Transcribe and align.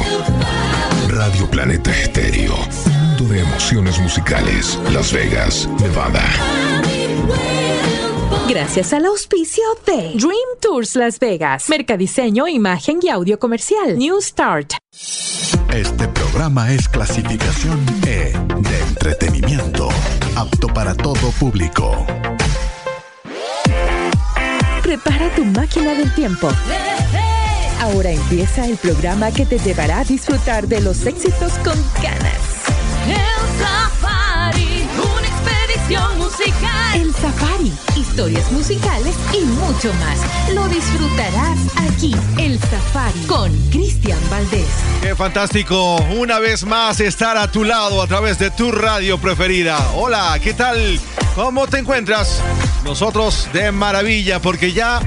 Radio 1.10 1.48
Planeta 1.48 1.96
Estéreo. 1.96 2.56
Mundo 2.88 3.28
de 3.32 3.42
emociones 3.42 4.00
musicales. 4.00 4.80
Las 4.92 5.12
Vegas, 5.12 5.68
Nevada. 5.78 6.24
Gracias 8.48 8.92
al 8.92 9.06
auspicio 9.06 9.64
de 9.86 10.12
Dream 10.16 10.58
Tours 10.60 10.96
Las 10.96 11.18
Vegas, 11.18 11.70
Mercadiseño, 11.70 12.46
Imagen 12.46 12.98
y 13.02 13.08
Audio 13.08 13.38
Comercial, 13.38 13.96
New 13.98 14.20
Start. 14.20 14.74
Este 15.72 16.06
programa 16.08 16.70
es 16.70 16.86
clasificación 16.88 17.84
E 18.06 18.34
de 18.58 18.80
entretenimiento, 18.88 19.88
apto 20.36 20.68
para 20.68 20.94
todo 20.94 21.30
público. 21.40 22.06
Prepara 24.82 25.34
tu 25.34 25.44
máquina 25.46 25.94
del 25.94 26.14
tiempo. 26.14 26.50
Ahora 27.80 28.10
empieza 28.10 28.66
el 28.66 28.76
programa 28.76 29.32
que 29.32 29.46
te 29.46 29.58
llevará 29.58 30.00
a 30.00 30.04
disfrutar 30.04 30.68
de 30.68 30.82
los 30.82 31.06
éxitos 31.06 31.54
con 31.64 31.78
ganas. 32.02 32.44
El 35.86 35.90
Safari, 35.90 36.00
una 36.00 36.08
expedición 36.08 36.16
musical. 36.16 36.94
El 36.94 37.14
Safari, 37.14 37.72
historias 37.96 38.52
musicales 38.52 39.14
y 39.34 39.44
mucho 39.44 39.92
más. 39.94 40.18
Lo 40.54 40.66
disfrutarás 40.68 41.58
aquí, 41.76 42.14
El 42.38 42.58
Safari, 42.58 43.20
con 43.26 43.52
Cristian 43.70 44.18
Valdés. 44.30 44.66
Qué 45.02 45.14
fantástico, 45.14 45.96
una 46.16 46.38
vez 46.38 46.64
más 46.64 47.00
estar 47.00 47.36
a 47.36 47.50
tu 47.50 47.64
lado 47.64 48.00
a 48.00 48.06
través 48.06 48.38
de 48.38 48.50
tu 48.50 48.72
radio 48.72 49.18
preferida. 49.18 49.78
Hola, 49.94 50.38
¿qué 50.42 50.54
tal? 50.54 50.98
¿Cómo 51.34 51.66
te 51.66 51.78
encuentras? 51.78 52.40
Nosotros 52.84 53.48
de 53.52 53.72
maravilla 53.72 54.40
porque 54.40 54.72
ya 54.72 55.00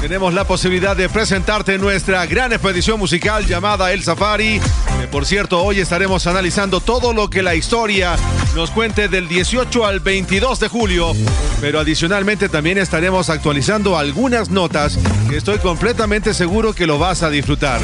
tenemos 0.00 0.34
la 0.34 0.44
posibilidad 0.44 0.96
de 0.96 1.08
presentarte 1.08 1.78
nuestra 1.78 2.26
gran 2.26 2.52
expedición 2.52 2.98
musical 2.98 3.46
llamada 3.46 3.92
El 3.92 4.02
Safari. 4.02 4.60
Que 5.00 5.06
por 5.06 5.24
cierto, 5.24 5.62
hoy 5.62 5.78
estaremos 5.78 6.26
analizando 6.26 6.80
todo 6.80 7.12
lo 7.12 7.30
que 7.30 7.42
la 7.42 7.54
historia 7.54 8.16
nos 8.56 8.70
cuente 8.70 9.08
del 9.08 9.28
18 9.28 9.86
al 9.86 10.00
22 10.18 10.58
de 10.58 10.66
julio. 10.66 11.12
Pero 11.60 11.78
adicionalmente 11.78 12.48
también 12.48 12.76
estaremos 12.76 13.30
actualizando 13.30 13.96
algunas 13.96 14.50
notas 14.50 14.98
que 15.30 15.36
estoy 15.36 15.58
completamente 15.58 16.34
seguro 16.34 16.72
que 16.72 16.88
lo 16.88 16.98
vas 16.98 17.22
a 17.22 17.30
disfrutar. 17.30 17.80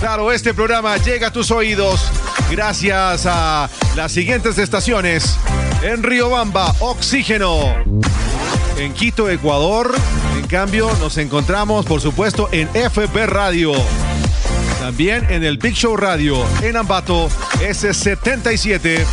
Claro, 0.00 0.32
este 0.32 0.54
programa 0.54 0.96
llega 0.96 1.26
a 1.26 1.30
tus 1.30 1.50
oídos 1.50 2.10
gracias 2.50 3.26
a 3.26 3.68
las 3.96 4.12
siguientes 4.12 4.56
estaciones. 4.56 5.36
En 5.82 6.02
Riobamba, 6.02 6.74
Oxígeno. 6.78 7.60
En 8.78 8.94
Quito, 8.94 9.28
Ecuador, 9.28 9.94
en 10.38 10.46
cambio, 10.46 10.90
nos 11.00 11.18
encontramos, 11.18 11.84
por 11.84 12.00
supuesto, 12.00 12.48
en 12.50 12.66
FB 12.68 13.26
Radio. 13.26 13.72
También 14.80 15.26
en 15.28 15.44
el 15.44 15.58
Big 15.58 15.74
Show 15.74 15.98
Radio, 15.98 16.46
en 16.62 16.78
Ambato, 16.78 17.28
S77. 17.60 19.04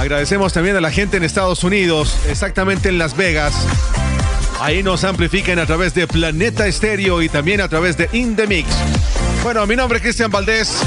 Agradecemos 0.00 0.54
también 0.54 0.76
a 0.76 0.80
la 0.80 0.90
gente 0.90 1.18
en 1.18 1.24
Estados 1.24 1.62
Unidos, 1.62 2.16
exactamente 2.26 2.88
en 2.88 2.96
Las 2.96 3.14
Vegas. 3.14 3.52
Ahí 4.58 4.82
nos 4.82 5.04
amplifican 5.04 5.58
a 5.58 5.66
través 5.66 5.92
de 5.92 6.06
Planeta 6.06 6.66
Estéreo 6.66 7.20
y 7.20 7.28
también 7.28 7.60
a 7.60 7.68
través 7.68 7.98
de 7.98 8.08
In 8.14 8.34
The 8.34 8.46
Mix. 8.46 8.66
Bueno, 9.42 9.66
mi 9.66 9.76
nombre 9.76 9.98
es 9.98 10.02
Cristian 10.02 10.30
Valdés. 10.30 10.80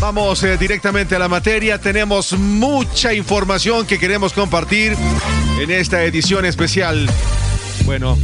Vamos 0.00 0.42
eh, 0.42 0.56
directamente 0.56 1.14
a 1.14 1.20
la 1.20 1.28
materia. 1.28 1.78
Tenemos 1.78 2.32
mucha 2.32 3.14
información 3.14 3.86
que 3.86 4.00
queremos 4.00 4.32
compartir 4.32 4.96
en 5.60 5.70
esta 5.70 6.02
edición 6.02 6.44
especial. 6.44 7.08
Bueno, 7.84 8.18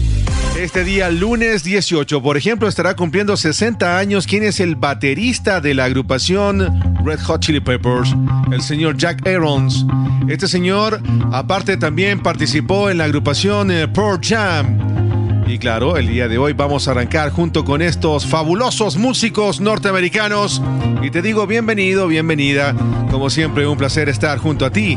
este 0.58 0.84
día, 0.84 1.10
lunes 1.10 1.64
18, 1.64 2.22
por 2.22 2.36
ejemplo, 2.36 2.68
estará 2.68 2.94
cumpliendo 2.94 3.36
60 3.36 3.98
años 3.98 4.26
quien 4.26 4.42
es 4.44 4.60
el 4.60 4.76
baterista 4.76 5.60
de 5.60 5.74
la 5.74 5.84
agrupación 5.84 6.98
Red 7.04 7.20
Hot 7.20 7.40
Chili 7.40 7.60
Peppers, 7.60 8.14
el 8.52 8.60
señor 8.62 8.96
Jack 8.96 9.26
Irons. 9.26 9.86
Este 10.28 10.46
señor, 10.48 11.00
aparte, 11.32 11.76
también 11.76 12.22
participó 12.22 12.90
en 12.90 12.98
la 12.98 13.04
agrupación 13.04 13.70
eh, 13.70 13.88
Pearl 13.88 14.20
Jam. 14.22 15.44
Y 15.46 15.58
claro, 15.58 15.96
el 15.96 16.06
día 16.06 16.28
de 16.28 16.38
hoy 16.38 16.52
vamos 16.52 16.86
a 16.86 16.92
arrancar 16.92 17.30
junto 17.30 17.64
con 17.64 17.82
estos 17.82 18.26
fabulosos 18.26 18.96
músicos 18.96 19.60
norteamericanos. 19.60 20.62
Y 21.02 21.10
te 21.10 21.22
digo 21.22 21.46
bienvenido, 21.46 22.06
bienvenida. 22.06 22.74
Como 23.10 23.30
siempre, 23.30 23.66
un 23.66 23.76
placer 23.76 24.08
estar 24.08 24.38
junto 24.38 24.64
a 24.64 24.70
ti, 24.70 24.96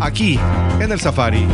aquí 0.00 0.40
en 0.80 0.90
el 0.90 1.00
Safari. 1.00 1.46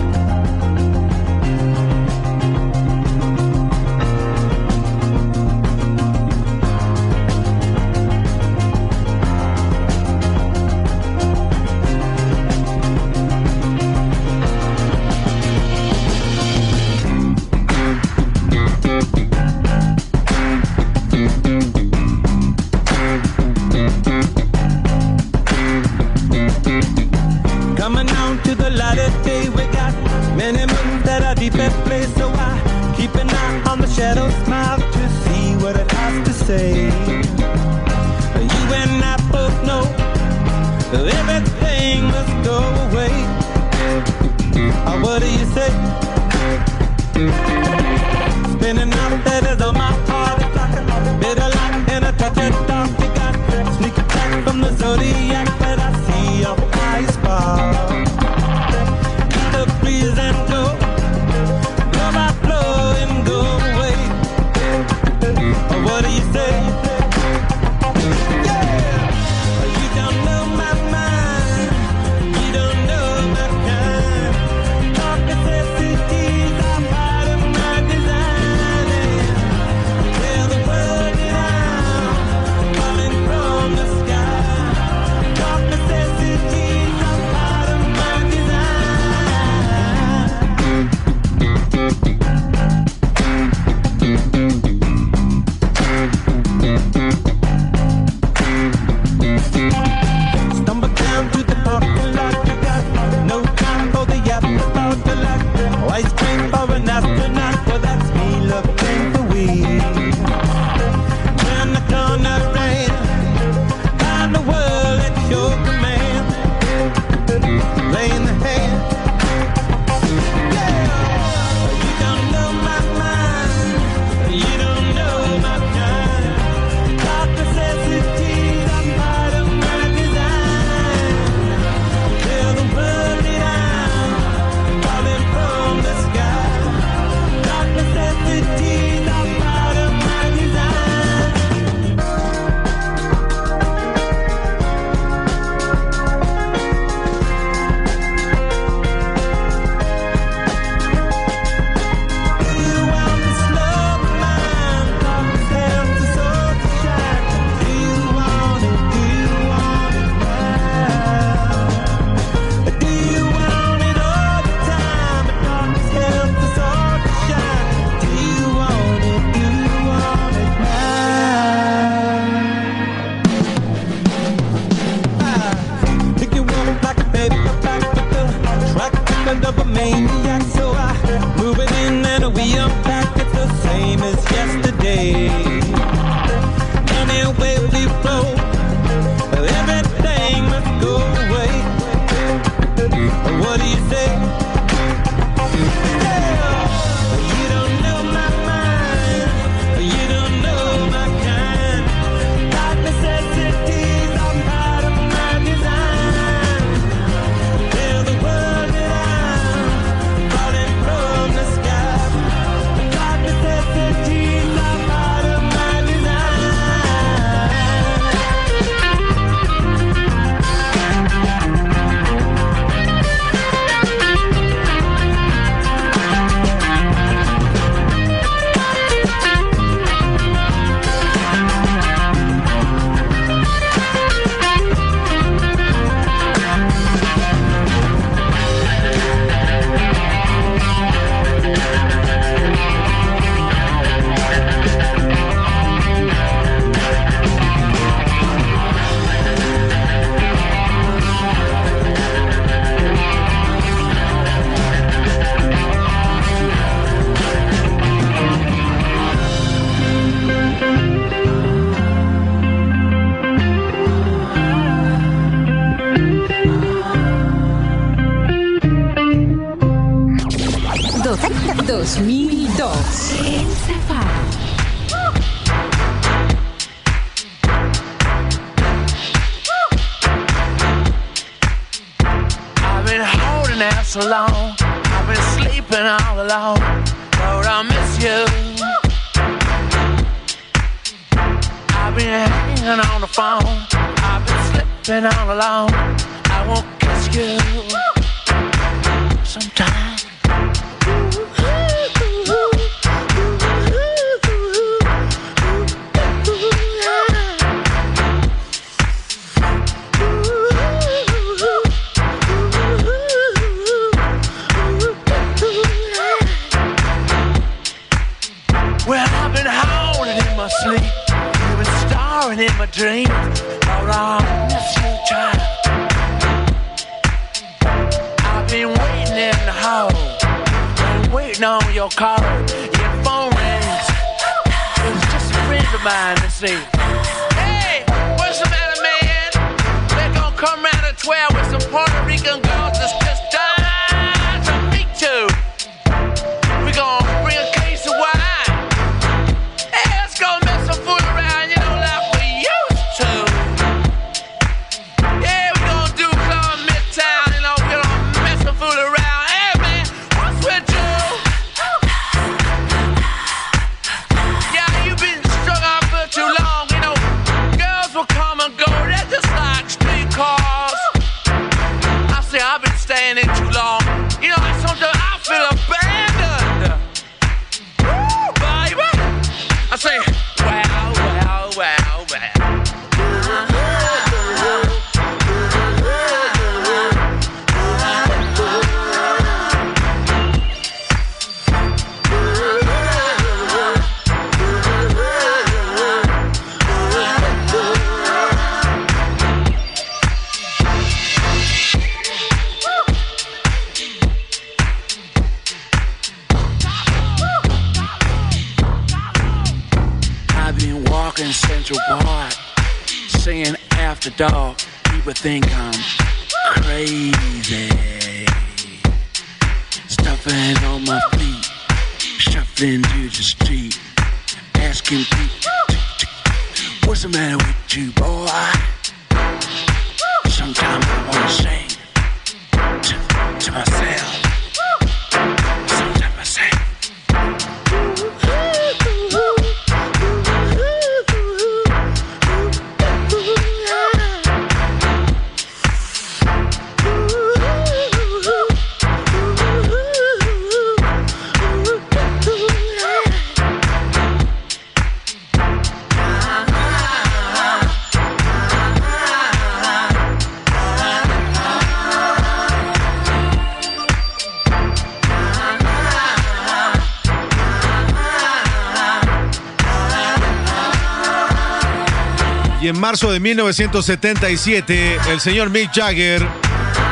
Marzo 472.83 473.13
de 473.13 473.21
1977, 473.21 474.99
el 475.09 475.21
señor 475.21 475.51
Mick 475.51 475.71
Jagger 475.73 476.27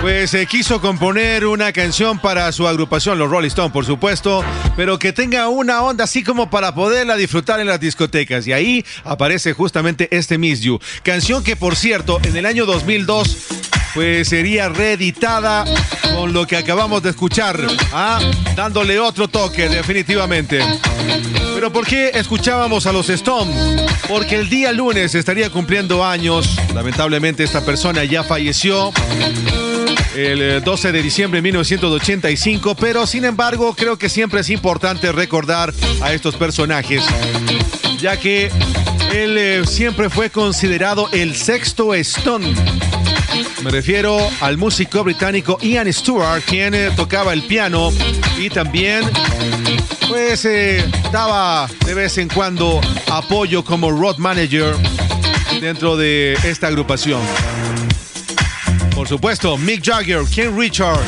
pues 0.00 0.32
eh, 0.34 0.46
quiso 0.46 0.80
componer 0.80 1.44
una 1.46 1.72
canción 1.72 2.20
para 2.20 2.52
su 2.52 2.68
agrupación, 2.68 3.18
los 3.18 3.28
Rolling 3.28 3.48
Stones, 3.48 3.72
por 3.72 3.84
supuesto, 3.84 4.44
pero 4.76 5.00
que 5.00 5.12
tenga 5.12 5.48
una 5.48 5.82
onda 5.82 6.04
así 6.04 6.22
como 6.22 6.48
para 6.48 6.76
poderla 6.76 7.16
disfrutar 7.16 7.58
en 7.58 7.66
las 7.66 7.80
discotecas. 7.80 8.46
Y 8.46 8.52
ahí 8.52 8.84
aparece 9.02 9.52
justamente 9.52 10.06
este 10.12 10.38
Miss 10.38 10.60
You, 10.60 10.78
canción 11.02 11.42
que 11.42 11.56
por 11.56 11.74
cierto, 11.74 12.20
en 12.22 12.36
el 12.36 12.46
año 12.46 12.66
2002 12.66 13.48
pues 13.94 14.28
sería 14.28 14.68
reeditada 14.68 15.64
con 16.14 16.32
lo 16.32 16.46
que 16.46 16.56
acabamos 16.56 17.02
de 17.02 17.10
escuchar, 17.10 17.60
¿ah? 17.92 18.20
dándole 18.54 18.98
otro 18.98 19.28
toque 19.28 19.68
definitivamente. 19.68 20.60
Pero 21.54 21.72
¿por 21.72 21.86
qué 21.86 22.10
escuchábamos 22.14 22.86
a 22.86 22.92
los 22.92 23.08
Stones? 23.10 23.56
Porque 24.08 24.36
el 24.36 24.48
día 24.48 24.72
lunes 24.72 25.14
estaría 25.14 25.50
cumpliendo 25.50 26.04
años, 26.04 26.58
lamentablemente 26.74 27.44
esta 27.44 27.64
persona 27.64 28.04
ya 28.04 28.24
falleció 28.24 28.92
el 30.14 30.42
eh, 30.42 30.60
12 30.60 30.92
de 30.92 31.02
diciembre 31.02 31.38
de 31.38 31.42
1985, 31.42 32.74
pero 32.74 33.06
sin 33.06 33.24
embargo 33.24 33.74
creo 33.74 33.98
que 33.98 34.08
siempre 34.08 34.40
es 34.40 34.50
importante 34.50 35.12
recordar 35.12 35.72
a 36.00 36.12
estos 36.12 36.36
personajes, 36.36 37.04
ya 37.98 38.18
que 38.18 38.50
él 39.12 39.36
eh, 39.38 39.62
siempre 39.66 40.10
fue 40.10 40.30
considerado 40.30 41.08
el 41.12 41.36
sexto 41.36 41.94
Stone. 41.94 42.54
Me 43.62 43.70
refiero 43.70 44.18
al 44.40 44.56
músico 44.56 45.04
británico 45.04 45.58
Ian 45.60 45.92
Stewart, 45.92 46.42
quien 46.44 46.74
eh, 46.74 46.90
tocaba 46.96 47.32
el 47.32 47.42
piano 47.42 47.90
y 48.38 48.48
también 48.50 49.04
pues 50.08 50.44
eh, 50.44 50.84
daba 51.12 51.68
de 51.86 51.94
vez 51.94 52.18
en 52.18 52.28
cuando 52.28 52.80
apoyo 53.10 53.64
como 53.64 53.90
road 53.90 54.16
manager 54.16 54.74
dentro 55.60 55.96
de 55.96 56.32
esta 56.44 56.68
agrupación. 56.68 57.20
Por 58.94 59.08
supuesto, 59.08 59.56
Mick 59.56 59.84
Jagger, 59.84 60.24
Ken 60.34 60.58
Richard 60.58 61.00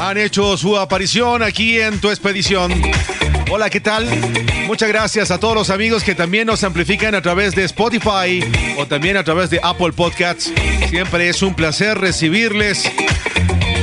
han 0.00 0.16
hecho 0.18 0.56
su 0.56 0.76
aparición 0.76 1.42
aquí 1.42 1.78
en 1.78 2.00
tu 2.00 2.08
expedición. 2.08 2.72
Hola, 3.50 3.70
¿qué 3.70 3.80
tal? 3.80 4.06
Muchas 4.66 4.88
gracias 4.88 5.30
a 5.30 5.38
todos 5.38 5.54
los 5.54 5.70
amigos 5.70 6.02
que 6.02 6.14
también 6.14 6.46
nos 6.46 6.64
amplifican 6.64 7.14
a 7.14 7.22
través 7.22 7.54
de 7.54 7.64
Spotify 7.64 8.44
o 8.76 8.86
también 8.86 9.16
a 9.16 9.24
través 9.24 9.50
de 9.50 9.60
Apple 9.62 9.92
Podcasts. 9.92 10.52
Siempre 10.88 11.28
es 11.28 11.42
un 11.42 11.54
placer 11.54 11.98
recibirles. 11.98 12.90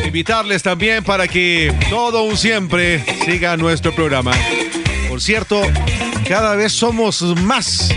Invitarles 0.06 0.62
también 0.62 1.04
para 1.04 1.28
que 1.28 1.74
todo 1.90 2.24
un 2.24 2.38
siempre 2.38 3.04
siga 3.26 3.58
nuestro 3.58 3.96
programa. 3.96 4.34
Por 5.10 5.22
cierto, 5.22 5.62
cada 6.28 6.56
vez 6.56 6.74
somos 6.74 7.22
más 7.42 7.90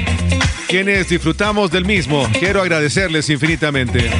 quienes 0.68 1.08
disfrutamos 1.08 1.70
del 1.70 1.84
mismo. 1.84 2.28
Quiero 2.38 2.62
agradecerles 2.62 3.28
infinitamente. 3.30 4.10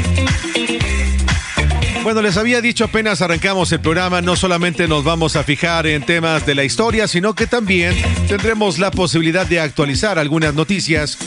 Bueno, 2.07 2.23
les 2.23 2.37
había 2.37 2.61
dicho 2.61 2.85
apenas 2.85 3.21
arrancamos 3.21 3.73
el 3.73 3.81
programa, 3.81 4.23
no 4.23 4.37
solamente 4.37 4.87
nos 4.87 5.03
vamos 5.03 5.35
a 5.35 5.43
fijar 5.43 5.89
en 5.89 6.05
temas 6.05 6.47
de 6.47 6.55
la 6.55 6.63
historia, 6.63 7.09
sino 7.09 7.35
que 7.35 7.49
también 7.49 7.97
tendremos 8.29 8.79
la 8.79 8.93
posibilidad 8.93 9.45
de 9.45 9.59
actualizar 9.59 10.17
algunas 10.17 10.55
noticias 10.55 11.19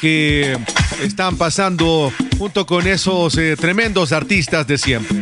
que 0.00 0.56
están 1.02 1.36
pasando 1.36 2.12
junto 2.38 2.66
con 2.66 2.86
esos 2.86 3.36
eh, 3.36 3.56
tremendos 3.56 4.12
artistas 4.12 4.64
de 4.68 4.78
siempre. 4.78 5.18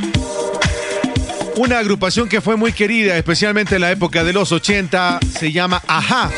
Una 1.57 1.79
agrupación 1.79 2.29
que 2.29 2.43
fue 2.43 2.57
muy 2.57 2.75
querida, 2.75 3.17
especialmente 3.17 3.77
en 3.77 3.81
la 3.81 3.93
época 3.93 4.23
de 4.23 4.35
los 4.35 4.53
80, 4.53 5.21
se 5.39 5.51
llama 5.51 5.81
Aja. 5.87 6.31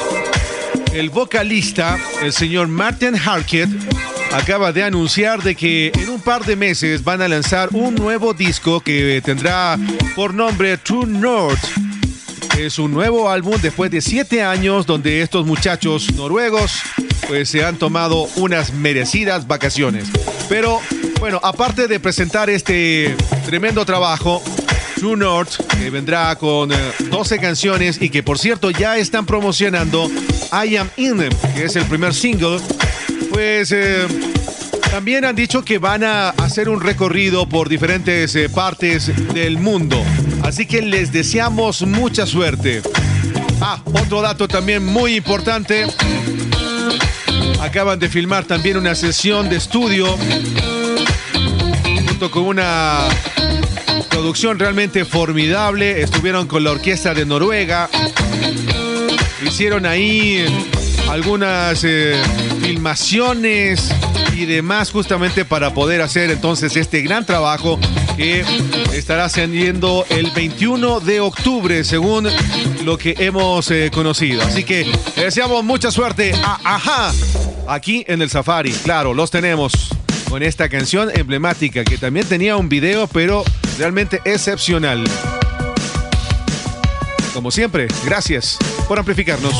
El 0.92 1.10
vocalista, 1.10 1.98
el 2.22 2.32
señor 2.32 2.68
Martin 2.68 3.16
Harkett, 3.16 3.70
acaba 4.32 4.72
de 4.72 4.82
anunciar 4.82 5.42
de 5.42 5.54
que 5.54 5.92
en 5.94 6.08
un 6.10 6.20
par 6.20 6.44
de 6.44 6.56
meses 6.56 7.02
van 7.04 7.22
a 7.22 7.28
lanzar 7.28 7.70
un 7.72 7.94
nuevo 7.94 8.34
disco 8.34 8.80
que 8.80 9.20
tendrá 9.24 9.78
por 10.14 10.34
nombre 10.34 10.76
True 10.78 11.06
North. 11.06 11.58
Es 12.58 12.78
un 12.78 12.92
nuevo 12.92 13.30
álbum 13.30 13.56
después 13.60 13.90
de 13.90 14.00
siete 14.00 14.42
años 14.42 14.86
donde 14.86 15.22
estos 15.22 15.46
muchachos 15.46 16.12
noruegos 16.14 16.82
pues 17.28 17.48
se 17.48 17.64
han 17.64 17.76
tomado 17.76 18.28
unas 18.36 18.72
merecidas 18.72 19.46
vacaciones. 19.46 20.08
Pero 20.48 20.80
bueno, 21.20 21.40
aparte 21.42 21.88
de 21.88 22.00
presentar 22.00 22.50
este 22.50 23.14
tremendo 23.46 23.84
trabajo, 23.84 24.42
True 24.96 25.16
North, 25.16 25.52
que 25.78 25.90
vendrá 25.90 26.34
con 26.36 26.70
12 27.10 27.34
eh, 27.34 27.38
canciones 27.38 28.02
y 28.02 28.10
que 28.10 28.22
por 28.22 28.38
cierto 28.38 28.70
ya 28.70 28.98
están 28.98 29.26
promocionando 29.26 30.10
I 30.52 30.76
Am 30.76 30.90
In 30.96 31.28
que 31.54 31.64
es 31.64 31.76
el 31.76 31.84
primer 31.84 32.14
single 32.14 32.58
pues 33.38 33.70
eh, 33.70 34.04
también 34.90 35.24
han 35.24 35.36
dicho 35.36 35.64
que 35.64 35.78
van 35.78 36.02
a 36.02 36.30
hacer 36.30 36.68
un 36.68 36.80
recorrido 36.80 37.48
por 37.48 37.68
diferentes 37.68 38.34
eh, 38.34 38.48
partes 38.48 39.12
del 39.32 39.58
mundo. 39.58 40.02
Así 40.42 40.66
que 40.66 40.82
les 40.82 41.12
deseamos 41.12 41.82
mucha 41.82 42.26
suerte. 42.26 42.82
Ah, 43.60 43.80
otro 43.84 44.22
dato 44.22 44.48
también 44.48 44.84
muy 44.84 45.14
importante. 45.14 45.86
Acaban 47.60 48.00
de 48.00 48.08
filmar 48.08 48.44
también 48.44 48.76
una 48.76 48.96
sesión 48.96 49.48
de 49.48 49.54
estudio 49.54 50.18
junto 52.08 52.32
con 52.32 52.42
una 52.42 53.06
producción 54.10 54.58
realmente 54.58 55.04
formidable. 55.04 56.02
Estuvieron 56.02 56.48
con 56.48 56.64
la 56.64 56.72
orquesta 56.72 57.14
de 57.14 57.24
Noruega. 57.24 57.88
Hicieron 59.46 59.86
ahí 59.86 60.44
algunas 61.08 61.84
eh, 61.84 62.20
filmaciones 62.68 63.88
y 64.34 64.44
demás 64.44 64.90
justamente 64.90 65.46
para 65.46 65.72
poder 65.72 66.02
hacer 66.02 66.30
entonces 66.30 66.76
este 66.76 67.00
gran 67.00 67.24
trabajo 67.24 67.80
que 68.14 68.44
estará 68.92 69.30
saliendo 69.30 70.04
el 70.10 70.30
21 70.32 71.00
de 71.00 71.20
octubre 71.20 71.82
según 71.82 72.28
lo 72.84 72.98
que 72.98 73.14
hemos 73.20 73.70
eh, 73.70 73.90
conocido. 73.90 74.42
Así 74.42 74.64
que 74.64 74.86
deseamos 75.16 75.64
mucha 75.64 75.90
suerte 75.90 76.34
a 76.44 76.60
Ajá 76.62 77.10
aquí 77.66 78.04
en 78.06 78.20
el 78.20 78.28
Safari. 78.28 78.72
Claro, 78.72 79.14
los 79.14 79.30
tenemos 79.30 79.72
con 80.28 80.42
esta 80.42 80.68
canción 80.68 81.08
emblemática 81.14 81.84
que 81.84 81.96
también 81.96 82.26
tenía 82.26 82.58
un 82.58 82.68
video 82.68 83.06
pero 83.06 83.44
realmente 83.78 84.20
excepcional. 84.26 85.04
Como 87.32 87.50
siempre, 87.50 87.88
gracias 88.04 88.58
por 88.86 88.98
amplificarnos. 88.98 89.54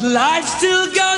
But 0.00 0.10
life 0.10 0.46
still 0.46 0.86
goes 0.92 1.17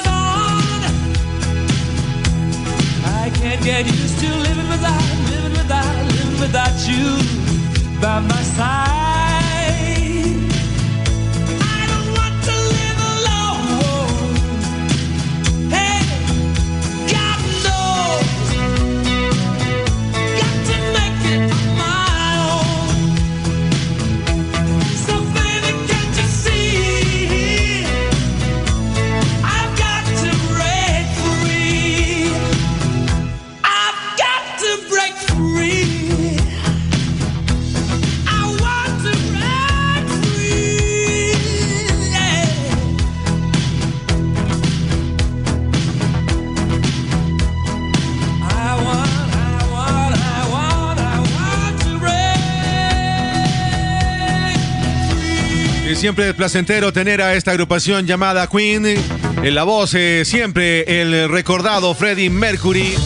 siempre 56.10 56.30
es 56.30 56.34
placentero 56.34 56.92
tener 56.92 57.22
a 57.22 57.34
esta 57.34 57.52
agrupación 57.52 58.04
llamada 58.04 58.48
Queen. 58.48 58.84
En 58.84 59.54
la 59.54 59.62
voz, 59.62 59.94
eh, 59.94 60.24
siempre 60.24 61.00
el 61.00 61.28
recordado 61.28 61.94
Freddie 61.94 62.28
Mercury. 62.28 62.96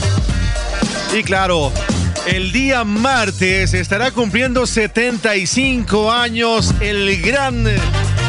Y 1.14 1.22
claro, 1.22 1.70
el 2.26 2.50
día 2.50 2.82
martes 2.84 3.74
estará 3.74 4.10
cumpliendo 4.10 4.66
75 4.66 6.10
años 6.10 6.74
el 6.80 7.20
gran 7.20 7.66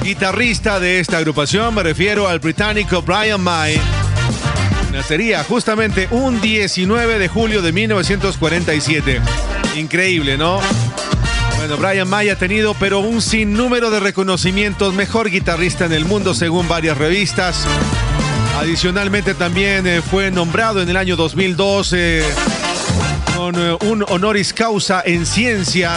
guitarrista 0.03 0.81
de 0.81 0.99
esta 0.99 1.19
agrupación. 1.19 1.73
Me 1.73 1.81
refiero 1.81 2.27
al 2.27 2.39
británico 2.39 3.01
Brian 3.01 3.39
May. 3.39 3.79
Nacería 4.91 5.45
justamente 5.45 6.09
un 6.11 6.41
19 6.41 7.17
de 7.17 7.27
julio 7.29 7.61
de 7.61 7.71
1947. 7.71 9.21
Increíble, 9.77 10.37
¿no? 10.37 10.59
Bueno, 11.67 11.81
Brian 11.81 12.07
May 12.07 12.29
ha 12.29 12.37
tenido 12.37 12.75
pero 12.75 12.99
un 12.99 13.23
sinnúmero 13.23 13.89
de 13.89 13.99
reconocimientos, 13.99 14.93
mejor 14.93 15.31
guitarrista 15.31 15.85
en 15.85 15.93
el 15.93 16.05
mundo 16.05 16.35
según 16.35 16.67
varias 16.67 16.95
revistas. 16.95 17.65
Adicionalmente 18.59 19.33
también 19.33 19.87
eh, 19.87 20.03
fue 20.03 20.29
nombrado 20.29 20.83
en 20.83 20.89
el 20.89 20.95
año 20.95 21.15
2012 21.15 22.23
con 23.35 23.55
eh, 23.55 23.75
un 23.81 24.05
honoris 24.07 24.53
causa 24.53 25.01
en 25.03 25.25
ciencia. 25.25 25.93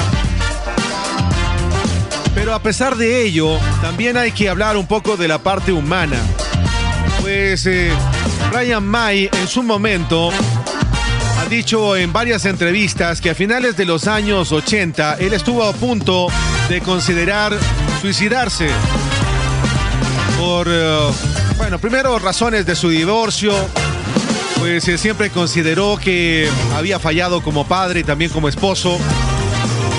Pero 2.35 2.55
a 2.55 2.63
pesar 2.63 2.97
de 2.97 3.21
ello, 3.27 3.59
también 3.83 4.17
hay 4.17 4.33
que 4.33 4.49
hablar 4.49 4.79
un 4.79 4.87
poco 4.87 5.19
de 5.19 5.29
la 5.29 5.37
parte 5.37 5.71
humana. 5.71 6.17
Pues 7.21 7.67
eh, 7.67 7.93
Brian 8.51 8.87
May 8.87 9.29
en 9.31 9.47
su 9.47 9.63
momento 9.63 10.31
dicho 11.49 11.97
en 11.97 12.13
varias 12.13 12.45
entrevistas 12.45 13.21
que 13.21 13.31
a 13.31 13.35
finales 13.35 13.77
de 13.77 13.87
los 13.87 14.07
años 14.07 14.53
80 14.53 15.17
él 15.21 15.33
estuvo 15.33 15.65
a 15.65 15.73
punto 15.73 16.29
de 16.69 16.81
considerar 16.81 17.57
suicidarse 18.03 18.69
por, 20.39 20.67
eh, 20.69 20.99
bueno, 21.57 21.79
primero 21.79 22.19
razones 22.19 22.67
de 22.67 22.77
su 22.77 22.91
divorcio, 22.91 23.53
pues 24.59 24.87
él 24.89 24.99
siempre 24.99 25.31
consideró 25.31 25.97
que 25.97 26.49
había 26.77 26.99
fallado 26.99 27.43
como 27.43 27.67
padre 27.67 28.01
y 28.01 28.05
también 28.05 28.31
como 28.31 28.49
esposo. 28.49 28.99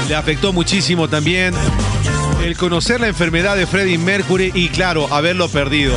Le 0.08 0.16
afectó 0.16 0.54
muchísimo 0.54 1.08
también 1.08 1.54
el 2.44 2.58
conocer 2.58 3.02
la 3.02 3.08
enfermedad 3.08 3.58
de 3.58 3.66
Freddie 3.66 3.98
Mercury 3.98 4.52
y 4.54 4.70
claro, 4.70 5.12
haberlo 5.12 5.50
perdido. 5.50 5.96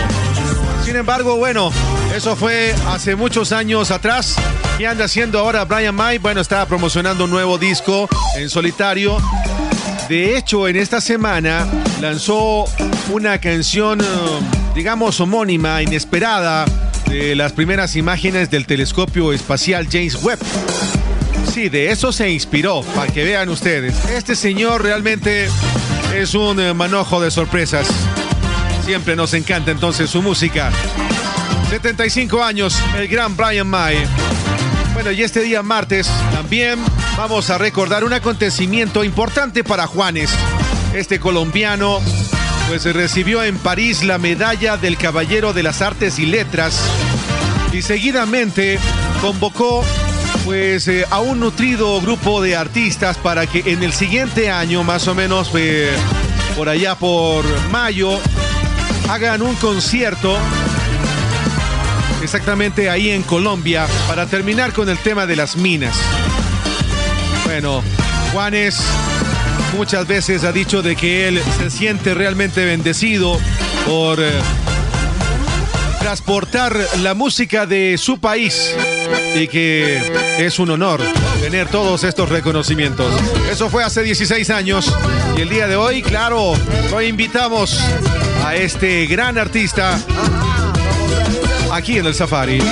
Sin 0.84 0.96
embargo, 0.96 1.36
bueno, 1.36 1.70
eso 2.14 2.36
fue 2.36 2.74
hace 2.88 3.16
muchos 3.16 3.52
años 3.52 3.90
atrás. 3.90 4.36
¿Qué 4.76 4.86
anda 4.86 5.06
haciendo 5.06 5.38
ahora 5.38 5.64
Brian 5.64 5.94
May? 5.94 6.18
Bueno, 6.18 6.40
está 6.40 6.66
promocionando 6.66 7.24
un 7.24 7.30
nuevo 7.30 7.58
disco 7.58 8.08
en 8.36 8.50
solitario. 8.50 9.16
De 10.08 10.36
hecho, 10.36 10.68
en 10.68 10.76
esta 10.76 11.00
semana 11.00 11.66
lanzó 12.00 12.66
una 13.10 13.38
canción, 13.38 14.00
eh, 14.00 14.04
digamos, 14.74 15.20
homónima, 15.20 15.82
inesperada, 15.82 16.66
de 17.06 17.34
las 17.34 17.52
primeras 17.52 17.96
imágenes 17.96 18.50
del 18.50 18.66
telescopio 18.66 19.32
espacial 19.32 19.88
James 19.90 20.22
Webb. 20.22 20.38
Sí, 21.52 21.68
de 21.68 21.90
eso 21.90 22.12
se 22.12 22.30
inspiró, 22.30 22.82
para 22.94 23.12
que 23.12 23.24
vean 23.24 23.48
ustedes. 23.48 24.04
Este 24.06 24.34
señor 24.34 24.82
realmente 24.82 25.48
es 26.14 26.34
un 26.34 26.60
eh, 26.60 26.74
manojo 26.74 27.20
de 27.20 27.30
sorpresas. 27.30 27.86
Siempre 28.84 29.16
nos 29.16 29.32
encanta 29.34 29.70
entonces 29.70 30.10
su 30.10 30.22
música. 30.22 30.72
75 31.72 32.44
años, 32.44 32.78
el 32.98 33.08
gran 33.08 33.34
Brian 33.34 33.66
May. 33.66 33.96
Bueno, 34.92 35.10
y 35.10 35.22
este 35.22 35.40
día 35.40 35.62
martes 35.62 36.06
también 36.30 36.78
vamos 37.16 37.48
a 37.48 37.56
recordar 37.56 38.04
un 38.04 38.12
acontecimiento 38.12 39.02
importante 39.02 39.64
para 39.64 39.86
Juanes. 39.86 40.30
Este 40.92 41.18
colombiano 41.18 42.02
pues 42.68 42.84
recibió 42.84 43.42
en 43.42 43.56
París 43.56 44.04
la 44.04 44.18
medalla 44.18 44.76
del 44.76 44.98
Caballero 44.98 45.54
de 45.54 45.62
las 45.62 45.80
Artes 45.80 46.18
y 46.18 46.26
Letras 46.26 46.78
y 47.72 47.80
seguidamente 47.80 48.78
convocó 49.22 49.82
pues 50.44 50.88
eh, 50.88 51.06
a 51.08 51.20
un 51.20 51.40
nutrido 51.40 52.02
grupo 52.02 52.42
de 52.42 52.54
artistas 52.54 53.16
para 53.16 53.46
que 53.46 53.72
en 53.72 53.82
el 53.82 53.94
siguiente 53.94 54.50
año, 54.50 54.84
más 54.84 55.08
o 55.08 55.14
menos 55.14 55.50
eh, 55.54 55.90
por 56.54 56.68
allá 56.68 56.96
por 56.96 57.46
mayo, 57.70 58.20
hagan 59.08 59.40
un 59.40 59.54
concierto 59.54 60.36
exactamente 62.34 62.88
ahí 62.88 63.10
en 63.10 63.22
Colombia 63.22 63.86
para 64.08 64.24
terminar 64.24 64.72
con 64.72 64.88
el 64.88 64.96
tema 64.96 65.26
de 65.26 65.36
las 65.36 65.54
minas. 65.54 65.94
Bueno, 67.44 67.82
Juanes 68.32 68.80
muchas 69.76 70.06
veces 70.06 70.42
ha 70.44 70.50
dicho 70.50 70.80
de 70.80 70.96
que 70.96 71.28
él 71.28 71.42
se 71.58 71.68
siente 71.68 72.14
realmente 72.14 72.64
bendecido 72.64 73.38
por 73.84 74.18
eh, 74.18 74.30
transportar 76.00 76.74
la 77.02 77.12
música 77.12 77.66
de 77.66 77.98
su 77.98 78.18
país 78.18 78.74
y 79.34 79.46
que 79.46 80.00
es 80.38 80.58
un 80.58 80.70
honor 80.70 81.02
tener 81.42 81.68
todos 81.68 82.02
estos 82.02 82.30
reconocimientos. 82.30 83.12
Eso 83.50 83.68
fue 83.68 83.84
hace 83.84 84.02
16 84.02 84.48
años 84.48 84.90
y 85.36 85.42
el 85.42 85.50
día 85.50 85.66
de 85.66 85.76
hoy, 85.76 86.00
claro, 86.00 86.54
lo 86.90 87.02
invitamos 87.02 87.78
a 88.42 88.56
este 88.56 89.04
gran 89.04 89.36
artista 89.36 89.98
aquí 91.72 91.96
en 91.98 92.06
el 92.06 92.14
Safari. 92.14 92.58
Ya 92.58 92.66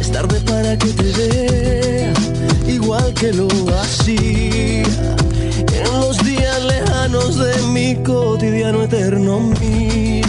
es 0.00 0.12
tarde 0.12 0.40
para 0.40 0.78
que 0.78 0.88
te 0.88 1.12
vea, 1.12 2.12
igual 2.68 3.12
que 3.14 3.32
lo 3.32 3.48
hacía 3.80 4.84
en 4.84 6.00
los 6.00 6.18
días 6.24 6.62
lejanos 6.64 7.36
de 7.36 7.62
mi 7.72 7.96
cotidiano 8.04 8.84
eterno. 8.84 9.40
Mira, 9.60 10.28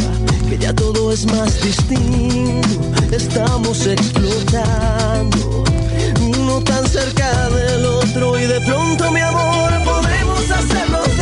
que 0.50 0.58
ya 0.58 0.74
todo 0.74 1.12
es 1.12 1.28
más 1.28 1.62
distinto, 1.62 2.68
estamos 3.12 3.86
explotando, 3.86 5.63
uno 6.54 6.64
tan 6.64 6.86
cerca 6.88 7.50
del 7.50 7.86
otro 7.86 8.38
y 8.38 8.46
de 8.46 8.62
pronto 8.62 9.12
mi 9.12 9.22
amor 9.22 9.72
podemos 9.84 10.52
hacernos 10.52 11.13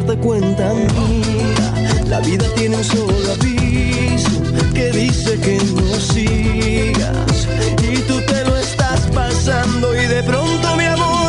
darte 0.00 0.16
cuenta. 0.20 0.72
Mira, 0.72 2.04
la 2.06 2.20
vida 2.20 2.44
tiene 2.54 2.76
un 2.76 2.84
solo 2.84 3.32
aviso 3.32 4.42
que 4.74 4.90
dice 4.90 5.38
que 5.40 5.58
no 5.74 5.94
sigas 6.00 7.48
y 7.82 7.96
tú 8.02 8.20
te 8.26 8.44
lo 8.44 8.56
estás 8.56 9.00
pasando 9.14 9.94
y 9.94 10.06
de 10.06 10.22
pronto 10.22 10.76
mi 10.76 10.84
amor 10.84 11.19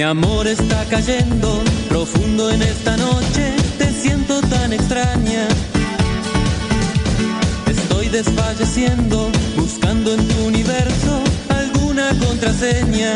Mi 0.00 0.04
amor 0.04 0.46
está 0.46 0.82
cayendo 0.86 1.62
profundo 1.90 2.50
en 2.50 2.62
esta 2.62 2.96
noche, 2.96 3.54
te 3.76 3.92
siento 3.92 4.40
tan 4.40 4.72
extraña. 4.72 5.46
Estoy 7.66 8.08
desfalleciendo, 8.08 9.30
buscando 9.58 10.14
en 10.14 10.26
tu 10.26 10.46
universo 10.46 11.22
alguna 11.50 12.18
contraseña. 12.18 13.14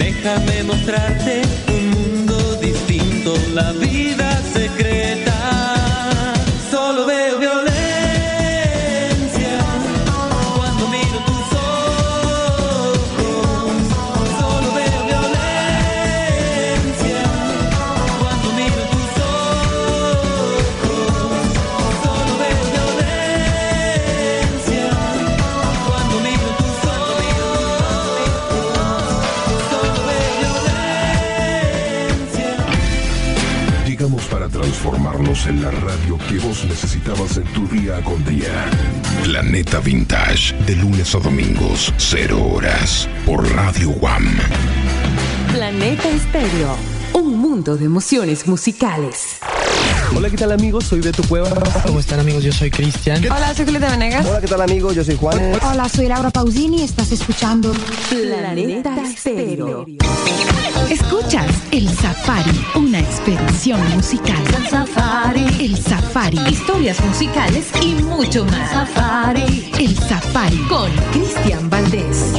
Déjame 0.00 0.64
mostrarte 0.64 1.42
un 1.68 1.90
mundo 1.90 2.56
distinto, 2.56 3.36
la 3.54 3.70
vida 3.70 4.42
secreta. 4.52 5.21
La 35.60 35.70
radio 35.70 36.18
que 36.28 36.38
vos 36.38 36.64
necesitabas 36.64 37.36
en 37.36 37.44
tu 37.52 37.66
día 37.68 38.02
con 38.02 38.24
día. 38.24 38.70
Planeta 39.24 39.80
Vintage, 39.80 40.54
de 40.66 40.76
lunes 40.76 41.14
a 41.14 41.18
domingos, 41.18 41.92
0 41.98 42.42
horas, 42.42 43.08
por 43.26 43.48
Radio 43.54 43.90
Guam. 43.90 44.24
Planeta 45.52 46.08
Estéreo, 46.08 46.76
un 47.14 47.36
mundo 47.38 47.76
de 47.76 47.84
emociones 47.84 48.46
musicales. 48.46 49.38
Hola, 50.16 50.30
¿qué 50.30 50.36
tal 50.36 50.52
amigos? 50.52 50.84
Soy 50.84 51.00
Beto 51.00 51.22
Cueva. 51.24 51.50
¿Cómo 51.86 52.00
están 52.00 52.20
amigos? 52.20 52.44
Yo 52.44 52.52
soy 52.52 52.70
Cristian. 52.70 53.22
Hola, 53.24 53.54
soy 53.54 53.64
Julieta 53.64 53.90
Venegas. 53.90 54.26
Hola, 54.26 54.40
¿qué 54.40 54.46
tal 54.46 54.60
amigos? 54.60 54.94
Yo 54.94 55.04
soy 55.04 55.16
Juan. 55.16 55.52
Hola, 55.62 55.88
soy 55.88 56.06
Laura 56.06 56.30
Pausini. 56.30 56.82
Estás 56.82 57.12
escuchando 57.12 57.74
Planeta 58.08 58.94
Estéreo. 59.02 59.86
Escuchas 60.92 61.46
El 61.70 61.88
Safari, 61.88 62.50
una 62.74 63.00
expedición 63.00 63.80
musical. 63.94 64.36
El 64.54 64.68
Safari. 64.68 65.46
El 65.58 65.78
Safari, 65.78 66.38
historias 66.50 67.02
musicales 67.02 67.70
y 67.80 67.94
mucho 67.94 68.44
más. 68.44 68.70
Safari. 68.70 69.72
El 69.80 69.96
Safari 69.96 70.58
con 70.68 70.90
Cristian 71.12 71.70
Valdés. 71.70 72.34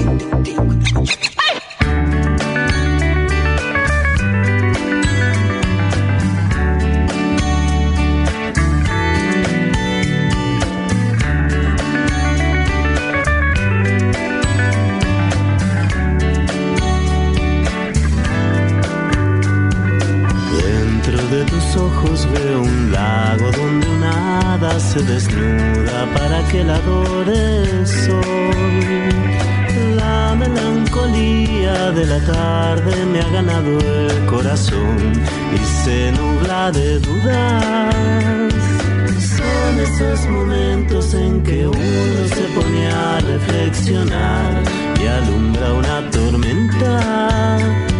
Ojos 21.83 22.27
veo 22.31 22.61
un 22.61 22.91
lago 22.91 23.51
donde 23.51 23.87
una 23.89 24.53
hada 24.53 24.79
se 24.79 25.01
desnuda 25.01 25.99
para 26.15 26.43
que 26.49 26.63
la 26.63 26.75
adores 26.75 28.09
hoy. 28.09 29.09
La 29.95 30.35
melancolía 30.35 31.91
de 31.91 32.05
la 32.05 32.19
tarde 32.19 33.05
me 33.11 33.19
ha 33.19 33.29
ganado 33.29 33.77
el 33.79 34.25
corazón 34.25 34.97
y 35.55 35.83
se 35.83 36.11
nubla 36.11 36.71
de 36.71 36.99
dudas. 36.99 38.53
Son 39.37 39.71
esos 39.87 40.27
momentos 40.29 41.13
en 41.13 41.41
que 41.43 41.67
uno 41.67 42.27
se 42.35 42.43
pone 42.55 42.87
a 42.87 43.19
reflexionar 43.19 44.63
y 45.01 45.07
alumbra 45.07 45.73
una 45.73 46.09
tormenta. 46.11 47.92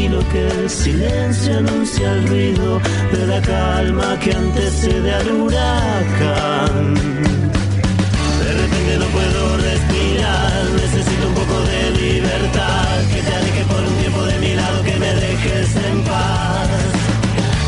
Tranquilo 0.00 0.24
que 0.32 0.48
el 0.48 0.70
silencio 0.70 1.58
anuncia 1.58 2.12
el 2.12 2.26
ruido 2.26 2.80
de 3.12 3.26
la 3.26 3.40
calma 3.42 4.18
que 4.18 4.32
antecede 4.32 5.12
al 5.12 5.30
huracán. 5.30 6.94
De 6.94 8.52
repente 8.60 8.98
no 8.98 9.04
puedo 9.16 9.56
respirar, 9.58 10.64
necesito 10.72 11.28
un 11.28 11.34
poco 11.34 11.60
de 11.60 11.90
libertad, 12.00 12.96
que 13.12 13.20
te 13.20 13.34
aleje 13.34 13.64
por 13.64 13.82
un 13.82 13.94
tiempo 14.00 14.24
de 14.24 14.38
mi 14.38 14.54
lado, 14.54 14.82
que 14.84 14.96
me 14.96 15.12
dejes 15.12 15.76
en 15.76 16.02
paz. 16.04 16.68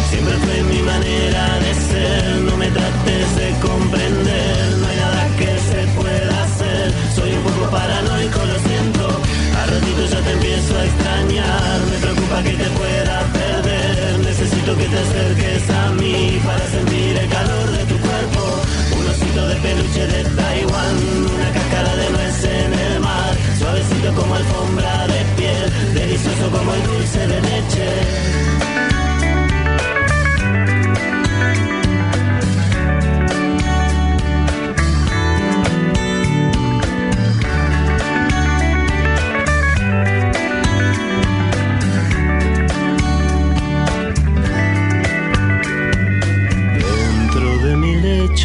Siempre 0.09 0.35
fue 0.39 0.63
mi 0.73 0.81
manera 0.81 1.59
de 1.61 1.75
ser, 1.75 2.41
no 2.49 2.57
me 2.57 2.69
trates 2.71 3.37
de 3.37 3.51
comprender, 3.61 4.79
no 4.81 4.89
hay 4.89 4.97
nada 4.97 5.29
que 5.37 5.53
se 5.69 6.01
pueda 6.01 6.45
hacer, 6.45 6.93
soy 7.15 7.31
un 7.33 7.43
poco 7.43 7.71
paranoico, 7.71 8.39
lo 8.39 8.59
siento, 8.69 9.21
a 9.61 9.67
ratito 9.67 10.07
ya 10.07 10.21
te 10.23 10.33
empiezo 10.33 10.79
a 10.79 10.85
extrañar, 10.87 12.02
preocupa 12.33 12.43
que 12.43 12.57
te 12.57 12.71
pueda 12.71 13.21
perder, 13.33 14.19
necesito 14.21 14.77
que 14.77 14.85
te 14.85 14.99
acerques 14.99 15.71
a 15.71 15.91
mí 15.91 16.41
para 16.45 16.67
sentir 16.69 17.17
el 17.17 17.29
calor 17.29 17.71
de 17.71 17.85
tu 17.85 17.99
cuerpo, 17.99 18.63
un 18.99 19.07
osito 19.07 19.49
de 19.49 19.57
peluche 19.57 20.07
de 20.07 20.25
Taiwán, 20.37 20.97
una 21.35 21.53
cáscara 21.53 21.97
de 21.97 22.11
nuez 22.11 22.45
en 22.45 22.73
el 22.73 23.01
mar, 23.01 23.37
suavecito 23.59 24.15
como 24.15 24.35
alfombra 24.35 25.07
de 25.09 25.25
piel, 25.37 25.95
delicioso 25.95 26.51
como 26.51 26.75
el 26.75 26.83
dulce 26.85 27.27
de 27.27 27.41
leche. 27.41 29.12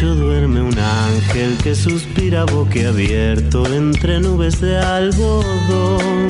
Mi 0.00 0.04
lecho 0.06 0.14
duerme 0.14 0.60
un 0.60 0.78
ángel 0.78 1.56
que 1.62 1.74
suspira 1.74 2.44
boquiabierto 2.44 3.66
entre 3.66 4.20
nubes 4.20 4.60
de 4.60 4.78
algodón. 4.78 6.28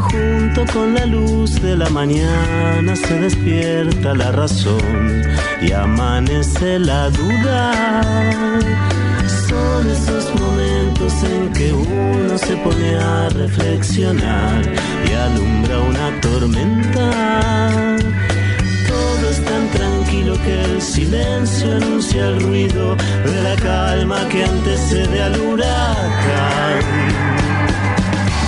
Junto 0.00 0.64
con 0.72 0.94
la 0.94 1.06
luz 1.06 1.60
de 1.60 1.76
la 1.76 1.88
mañana 1.90 2.96
se 2.96 3.18
despierta 3.18 4.14
la 4.14 4.32
razón 4.32 5.22
y 5.60 5.72
amanece 5.72 6.78
la 6.78 7.10
duda. 7.10 7.72
Son 9.48 9.90
esos 9.90 10.32
momentos 10.40 11.12
en 11.24 11.52
que 11.52 11.72
uno 11.72 12.38
se 12.38 12.56
pone 12.56 12.96
a 12.96 13.28
reflexionar 13.30 14.62
y 15.08 15.12
alumbra 15.12 15.80
una 15.80 16.20
tormenta 16.20 17.91
que 20.40 20.62
el 20.64 20.80
silencio 20.80 21.76
anuncia 21.76 22.28
el 22.28 22.40
ruido 22.40 22.96
de 22.96 23.42
la 23.42 23.56
calma 23.56 24.28
que 24.28 24.44
antecede 24.44 25.22
al 25.22 25.38
huracán. 25.40 26.80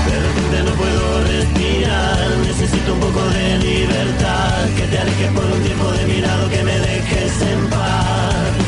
De 0.08 0.16
repente 0.26 0.62
no 0.64 0.72
puedo 0.76 1.24
respirar, 1.24 2.28
necesito 2.46 2.94
un 2.94 3.00
poco 3.00 3.22
de 3.28 3.58
libertad, 3.58 4.64
que 4.76 4.86
te 4.86 4.98
alejes 4.98 5.30
por 5.32 5.44
un 5.44 5.62
tiempo 5.62 5.90
de 5.92 6.06
mi 6.06 6.20
lado, 6.20 6.48
que 6.50 6.62
me 6.62 6.78
dejes 6.78 7.42
en 7.42 7.66
paz. 7.68 8.64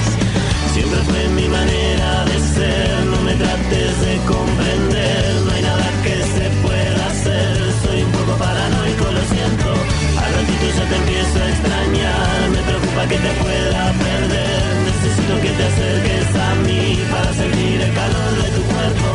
Siempre 0.74 1.00
fue 1.08 1.28
mi 1.30 1.48
manera 1.48 2.24
de 2.26 2.38
ser, 2.54 3.04
no 3.06 3.20
me 3.22 3.34
trates 3.34 4.00
de 4.06 4.16
comprender, 4.26 5.34
no 5.44 5.52
hay 5.52 5.62
nada 5.62 5.88
que 6.04 6.16
se 6.34 6.50
pueda 6.62 7.06
hacer, 7.06 7.56
soy 7.82 8.02
un 8.02 8.12
poco 8.12 8.32
paranoico, 8.36 9.04
lo 9.04 9.22
siento, 9.32 9.70
al 10.22 10.34
ratito 10.34 10.66
ya 10.76 10.84
te 10.90 10.96
empiezo 10.96 11.36
a 11.42 11.48
extrañar 11.48 12.35
que 13.08 13.16
te 13.16 13.32
pueda 13.40 13.92
perder, 13.92 14.76
necesito 14.84 15.40
que 15.40 15.50
te 15.50 15.64
acerques 15.64 16.26
a 16.34 16.54
mí 16.66 16.98
para 17.10 17.32
sentir 17.34 17.80
el 17.80 17.94
calor 17.94 18.32
de 18.42 18.48
tu 18.50 18.62
cuerpo, 18.62 19.08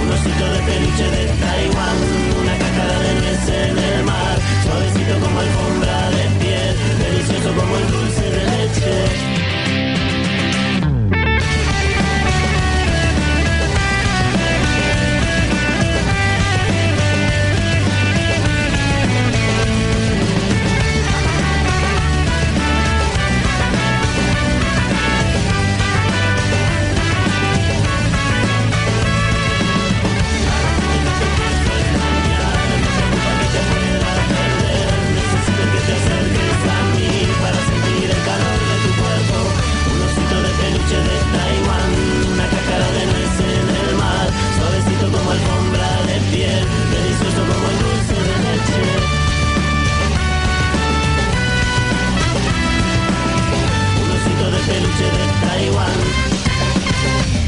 un 0.00 0.10
osito 0.10 0.44
de 0.52 0.60
peluche 0.60 1.06
de 1.10 1.24
Taiwán, 1.42 1.96
una 2.40 2.56
cáscara 2.56 2.98
de 3.00 3.14
nuez 3.20 3.48
en 3.48 3.78
el 3.78 4.04
mar, 4.04 4.38
suavecito 4.64 5.14
como 5.20 5.40
alfombra 5.40 6.10
de 6.10 6.24
piel, 6.40 6.76
delicioso 7.04 7.54
como 7.54 7.76
el 7.76 7.86
dulce 7.90 8.30
de 8.30 8.44
leche. 8.50 9.33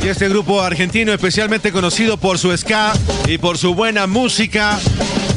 Y 0.07 0.09
este 0.09 0.29
grupo 0.29 0.63
argentino, 0.63 1.13
especialmente 1.13 1.73
conocido 1.73 2.17
por 2.17 2.39
su 2.39 2.57
ska 2.57 2.93
y 3.27 3.39
por 3.39 3.59
su 3.59 3.75
buena 3.75 4.07
música, 4.07 4.79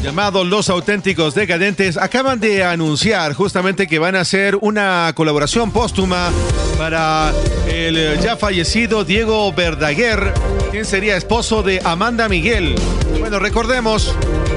llamado 0.03 0.43
Los 0.43 0.69
Auténticos 0.69 1.33
Decadentes, 1.33 1.97
acaban 1.97 2.39
de 2.39 2.63
anunciar 2.63 3.33
justamente 3.33 3.87
que 3.87 3.97
van 3.97 4.15
a 4.15 4.19
hacer 4.19 4.55
una 4.61 5.11
colaboración 5.15 5.71
póstuma 5.71 6.29
para 6.77 7.33
el 7.67 8.19
ya 8.21 8.37
fallecido 8.37 9.03
Diego 9.03 9.51
Verdaguer, 9.53 10.33
quien 10.69 10.85
sería 10.85 11.17
esposo 11.17 11.63
de 11.63 11.81
Amanda 11.83 12.29
Miguel. 12.29 12.75
Bueno, 13.19 13.39
recordemos, 13.39 14.13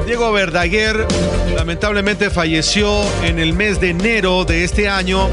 Diego 0.06 0.30
Verdaguer 0.30 1.06
lamentablemente 1.56 2.28
falleció 2.28 3.02
en 3.22 3.38
el 3.38 3.54
mes 3.54 3.80
de 3.80 3.90
enero 3.90 4.44
de 4.44 4.64
este 4.64 4.90
año 4.90 5.30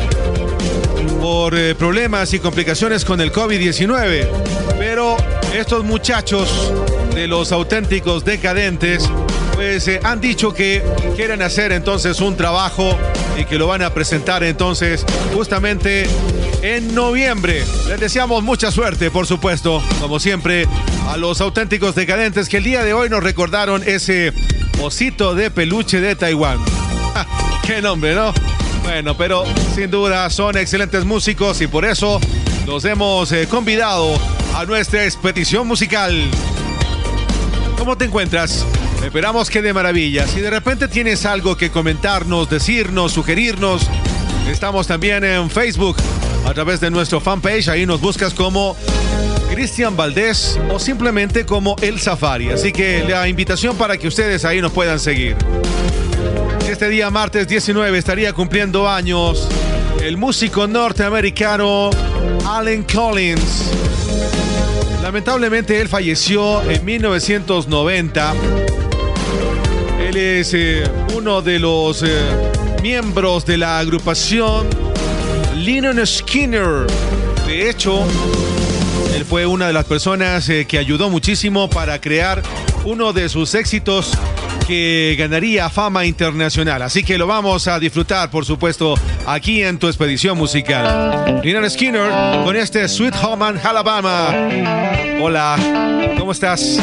por 1.19 1.57
eh, 1.57 1.75
problemas 1.75 2.33
y 2.33 2.39
complicaciones 2.39 3.03
con 3.03 3.21
el 3.21 3.31
COVID-19. 3.31 4.27
Pero 4.77 5.17
estos 5.53 5.83
muchachos 5.83 6.71
de 7.13 7.27
los 7.27 7.51
auténticos 7.51 8.23
decadentes, 8.23 9.09
pues 9.53 9.87
eh, 9.87 9.99
han 10.03 10.21
dicho 10.21 10.53
que 10.53 10.83
quieren 11.15 11.41
hacer 11.41 11.71
entonces 11.71 12.21
un 12.21 12.37
trabajo 12.37 12.97
y 13.37 13.45
que 13.45 13.57
lo 13.57 13.67
van 13.67 13.81
a 13.81 13.93
presentar 13.93 14.43
entonces 14.43 15.05
justamente 15.33 16.07
en 16.61 16.93
noviembre. 16.95 17.63
Les 17.87 17.99
deseamos 17.99 18.43
mucha 18.43 18.71
suerte, 18.71 19.11
por 19.11 19.27
supuesto, 19.27 19.81
como 19.99 20.19
siempre, 20.19 20.67
a 21.07 21.17
los 21.17 21.41
auténticos 21.41 21.95
decadentes 21.95 22.47
que 22.49 22.57
el 22.57 22.63
día 22.63 22.83
de 22.83 22.93
hoy 22.93 23.09
nos 23.09 23.23
recordaron 23.23 23.83
ese 23.85 24.33
osito 24.81 25.35
de 25.35 25.51
peluche 25.51 25.99
de 25.99 26.15
Taiwán. 26.15 26.59
¡Qué 27.65 27.81
nombre, 27.81 28.15
¿no? 28.15 28.33
Bueno, 28.91 29.15
pero 29.15 29.43
sin 29.75 29.91
duda 29.91 30.27
son 30.31 30.57
excelentes 30.57 31.05
músicos 31.05 31.61
y 31.61 31.67
por 31.67 31.85
eso 31.85 32.19
los 32.65 32.83
hemos 32.85 33.31
eh, 33.31 33.47
convidado 33.47 34.19
a 34.55 34.65
nuestra 34.65 35.05
expedición 35.05 35.67
musical. 35.67 36.19
¿Cómo 37.77 37.95
te 37.95 38.05
encuentras? 38.05 38.65
Esperamos 39.03 39.51
que 39.51 39.61
de 39.61 39.73
maravilla. 39.73 40.25
Si 40.25 40.41
de 40.41 40.49
repente 40.49 40.87
tienes 40.87 41.27
algo 41.27 41.55
que 41.55 41.69
comentarnos, 41.69 42.49
decirnos, 42.49 43.11
sugerirnos, 43.11 43.87
estamos 44.51 44.87
también 44.87 45.23
en 45.23 45.51
Facebook 45.51 45.97
a 46.47 46.53
través 46.55 46.79
de 46.79 46.89
nuestro 46.89 47.21
fanpage. 47.21 47.67
Ahí 47.67 47.85
nos 47.85 48.01
buscas 48.01 48.33
como 48.33 48.75
Cristian 49.53 49.95
Valdés 49.95 50.59
o 50.71 50.79
simplemente 50.79 51.45
como 51.45 51.75
El 51.79 51.99
Safari. 51.99 52.49
Así 52.49 52.71
que 52.71 53.05
la 53.07 53.27
invitación 53.27 53.77
para 53.77 53.97
que 53.97 54.07
ustedes 54.07 54.45
ahí 54.45 54.61
nos 54.61 54.71
puedan 54.71 54.99
seguir. 54.99 55.35
Este 56.69 56.87
día, 56.87 57.09
martes 57.09 57.47
19, 57.47 57.97
estaría 57.97 58.31
cumpliendo 58.31 58.87
años 58.87 59.49
el 60.03 60.17
músico 60.17 60.67
norteamericano 60.67 61.89
Allen 62.45 62.83
Collins. 62.83 63.71
Lamentablemente 65.01 65.81
él 65.81 65.89
falleció 65.89 66.61
en 66.69 66.85
1990. 66.85 68.35
Él 70.07 70.15
es 70.15 70.53
eh, 70.53 70.83
uno 71.15 71.41
de 71.41 71.57
los 71.57 72.03
eh, 72.03 72.07
miembros 72.83 73.47
de 73.47 73.57
la 73.57 73.79
agrupación 73.79 74.67
Lennon 75.55 76.05
Skinner. 76.05 76.85
De 77.47 77.67
hecho, 77.67 78.05
él 79.15 79.25
fue 79.25 79.47
una 79.47 79.65
de 79.65 79.73
las 79.73 79.85
personas 79.85 80.47
eh, 80.49 80.67
que 80.67 80.77
ayudó 80.77 81.09
muchísimo 81.09 81.67
para 81.67 81.99
crear 81.99 82.43
uno 82.85 83.11
de 83.11 83.27
sus 83.27 83.55
éxitos 83.55 84.11
que 84.67 85.15
ganaría 85.17 85.69
fama 85.69 86.05
internacional. 86.05 86.81
Así 86.81 87.03
que 87.03 87.17
lo 87.17 87.27
vamos 87.27 87.67
a 87.67 87.79
disfrutar, 87.79 88.29
por 88.29 88.45
supuesto, 88.45 88.95
aquí 89.25 89.63
en 89.63 89.79
tu 89.79 89.87
expedición 89.87 90.37
musical. 90.37 91.41
Lennon 91.43 91.69
Skinner 91.69 92.43
con 92.43 92.55
este 92.55 92.87
Sweet 92.87 93.15
Home 93.23 93.49
in 93.49 93.57
Alabama. 93.63 94.29
Hola, 95.21 95.57
¿cómo 96.17 96.31
estás? 96.31 96.79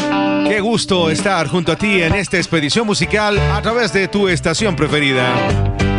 Qué 0.49 0.61
gusto 0.61 1.11
estar 1.11 1.49
junto 1.49 1.73
a 1.73 1.77
ti 1.77 2.03
en 2.03 2.15
esta 2.15 2.37
expedición 2.37 2.87
musical 2.87 3.39
a 3.39 3.61
través 3.63 3.93
de 3.93 4.09
tu 4.09 4.29
estación 4.29 4.77
preferida. 4.77 5.96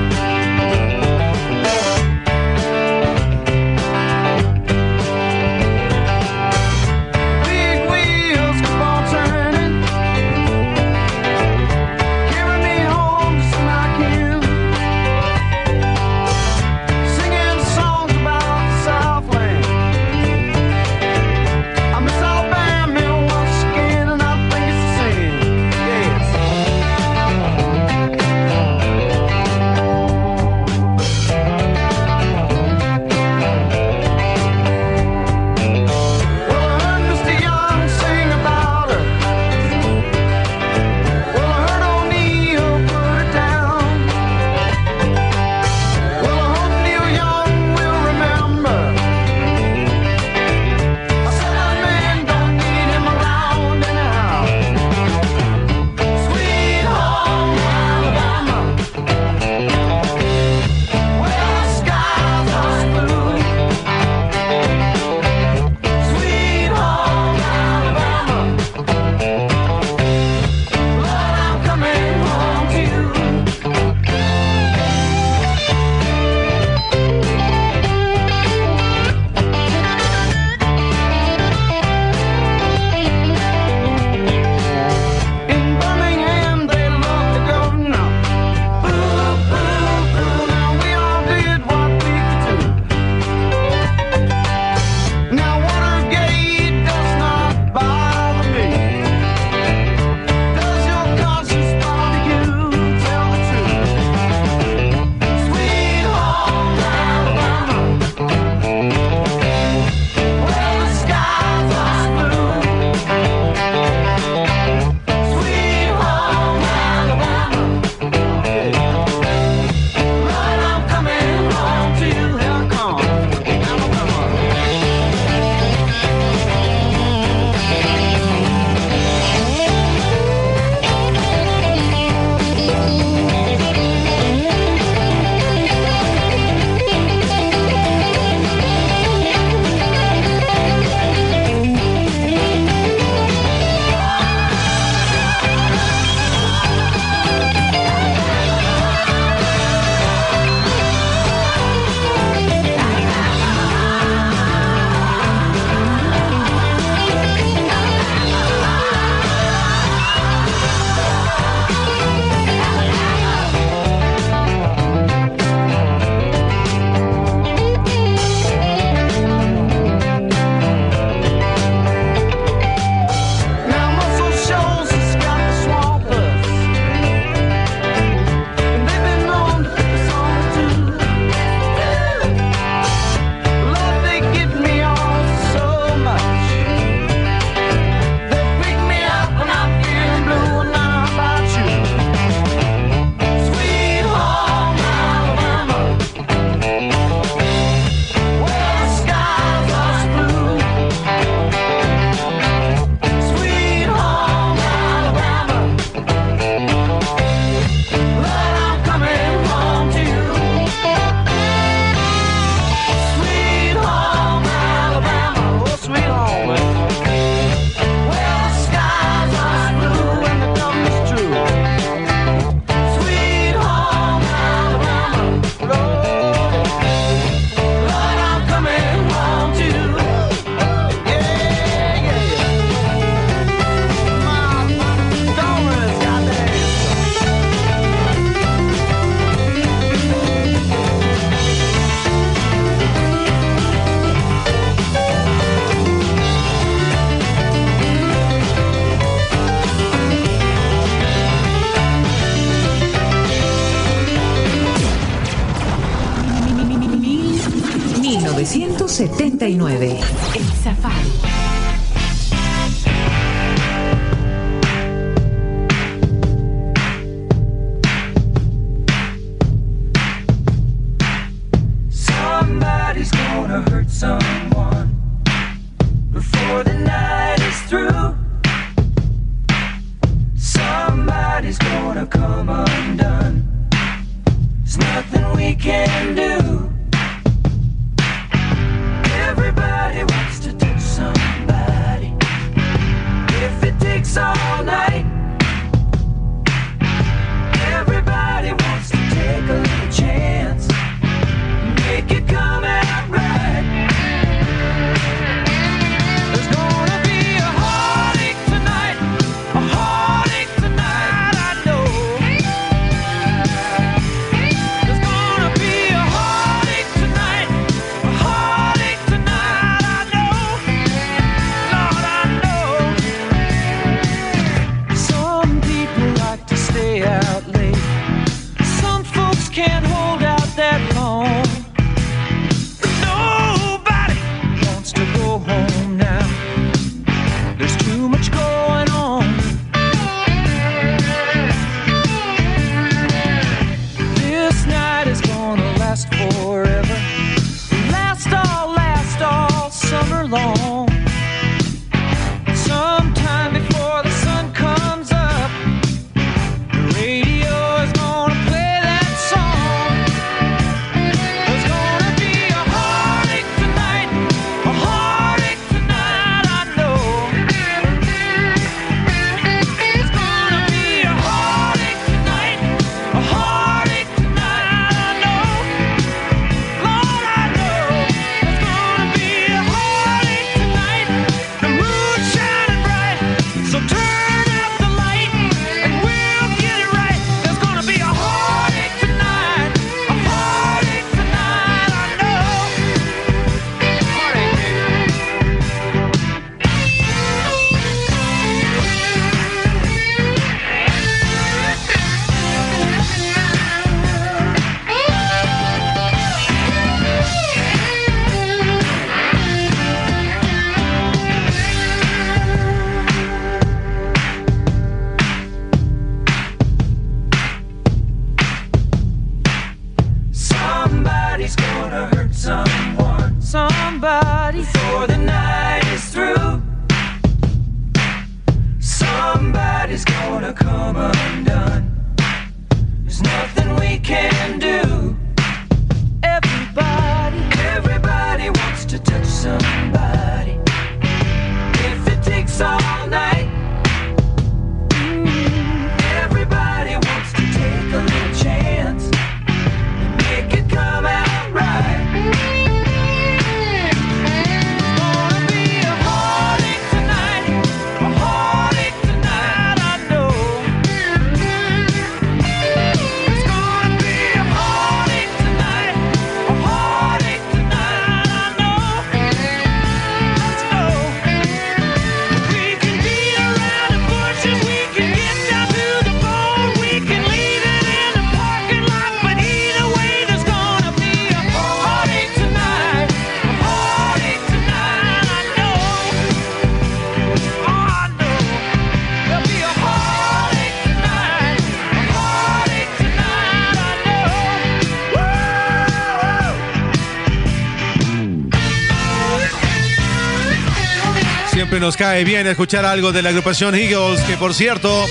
nos 501.87 501.95
cae 501.95 502.25
bien 502.25 502.45
escuchar 502.47 502.83
algo 502.83 503.13
de 503.13 503.21
la 503.21 503.29
agrupación 503.29 503.73
Eagles, 503.73 504.19
que 504.23 504.35
por 504.35 504.53
cierto, 504.53 505.05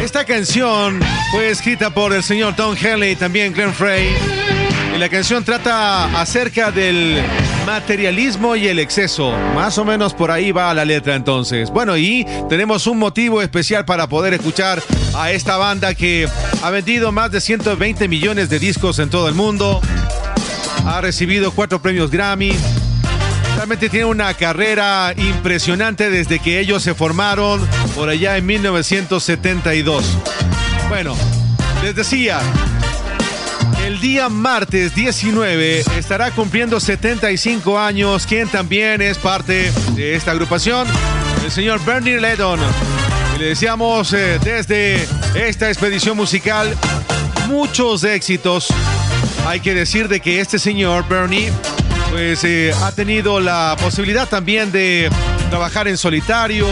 esta 0.00 0.24
canción 0.24 1.00
fue 1.32 1.50
escrita 1.50 1.90
por 1.90 2.12
el 2.12 2.22
señor 2.22 2.54
Tom 2.54 2.76
Henley 2.80 3.10
y 3.10 3.16
también 3.16 3.52
Glenn 3.52 3.74
Frey. 3.74 4.14
Y 4.94 4.98
la 4.98 5.08
canción 5.08 5.42
trata 5.42 6.20
acerca 6.20 6.70
del 6.70 7.20
materialismo 7.66 8.54
y 8.54 8.68
el 8.68 8.78
exceso. 8.78 9.32
Más 9.56 9.78
o 9.78 9.84
menos 9.84 10.14
por 10.14 10.30
ahí 10.30 10.52
va 10.52 10.72
la 10.74 10.84
letra 10.84 11.16
entonces. 11.16 11.70
Bueno, 11.70 11.96
y 11.96 12.24
tenemos 12.48 12.86
un 12.86 12.96
motivo 12.96 13.42
especial 13.42 13.84
para 13.84 14.08
poder 14.08 14.32
escuchar 14.32 14.80
a 15.16 15.32
esta 15.32 15.56
banda 15.56 15.96
que 15.96 16.28
ha 16.62 16.70
vendido 16.70 17.10
más 17.10 17.32
de 17.32 17.40
120 17.40 18.06
millones 18.06 18.48
de 18.48 18.60
discos 18.60 19.00
en 19.00 19.10
todo 19.10 19.26
el 19.26 19.34
mundo. 19.34 19.80
Ha 20.86 21.00
recibido 21.00 21.50
cuatro 21.50 21.82
premios 21.82 22.12
Grammy, 22.12 22.52
Realmente 23.60 23.90
tiene 23.90 24.06
una 24.06 24.32
carrera 24.32 25.12
impresionante 25.14 26.08
desde 26.08 26.38
que 26.38 26.60
ellos 26.60 26.82
se 26.82 26.94
formaron 26.94 27.60
por 27.94 28.08
allá 28.08 28.38
en 28.38 28.46
1972. 28.46 30.02
Bueno, 30.88 31.14
les 31.82 31.94
decía, 31.94 32.40
el 33.84 34.00
día 34.00 34.30
martes 34.30 34.94
19 34.94 35.84
estará 35.98 36.30
cumpliendo 36.30 36.80
75 36.80 37.78
años, 37.78 38.26
quien 38.26 38.48
también 38.48 39.02
es 39.02 39.18
parte 39.18 39.70
de 39.94 40.14
esta 40.14 40.30
agrupación, 40.30 40.88
el 41.44 41.50
señor 41.50 41.84
Bernie 41.84 42.18
Ledon. 42.18 42.60
Le 43.38 43.44
deseamos 43.44 44.14
eh, 44.14 44.38
desde 44.42 45.06
esta 45.34 45.68
expedición 45.68 46.16
musical 46.16 46.74
muchos 47.46 48.04
éxitos. 48.04 48.68
Hay 49.46 49.60
que 49.60 49.74
decir 49.74 50.08
de 50.08 50.20
que 50.20 50.40
este 50.40 50.58
señor 50.58 51.06
Bernie 51.06 51.52
pues 52.10 52.44
eh, 52.44 52.72
ha 52.82 52.92
tenido 52.92 53.40
la 53.40 53.76
posibilidad 53.80 54.28
también 54.28 54.72
de 54.72 55.10
trabajar 55.48 55.88
en 55.88 55.96
solitario. 55.96 56.66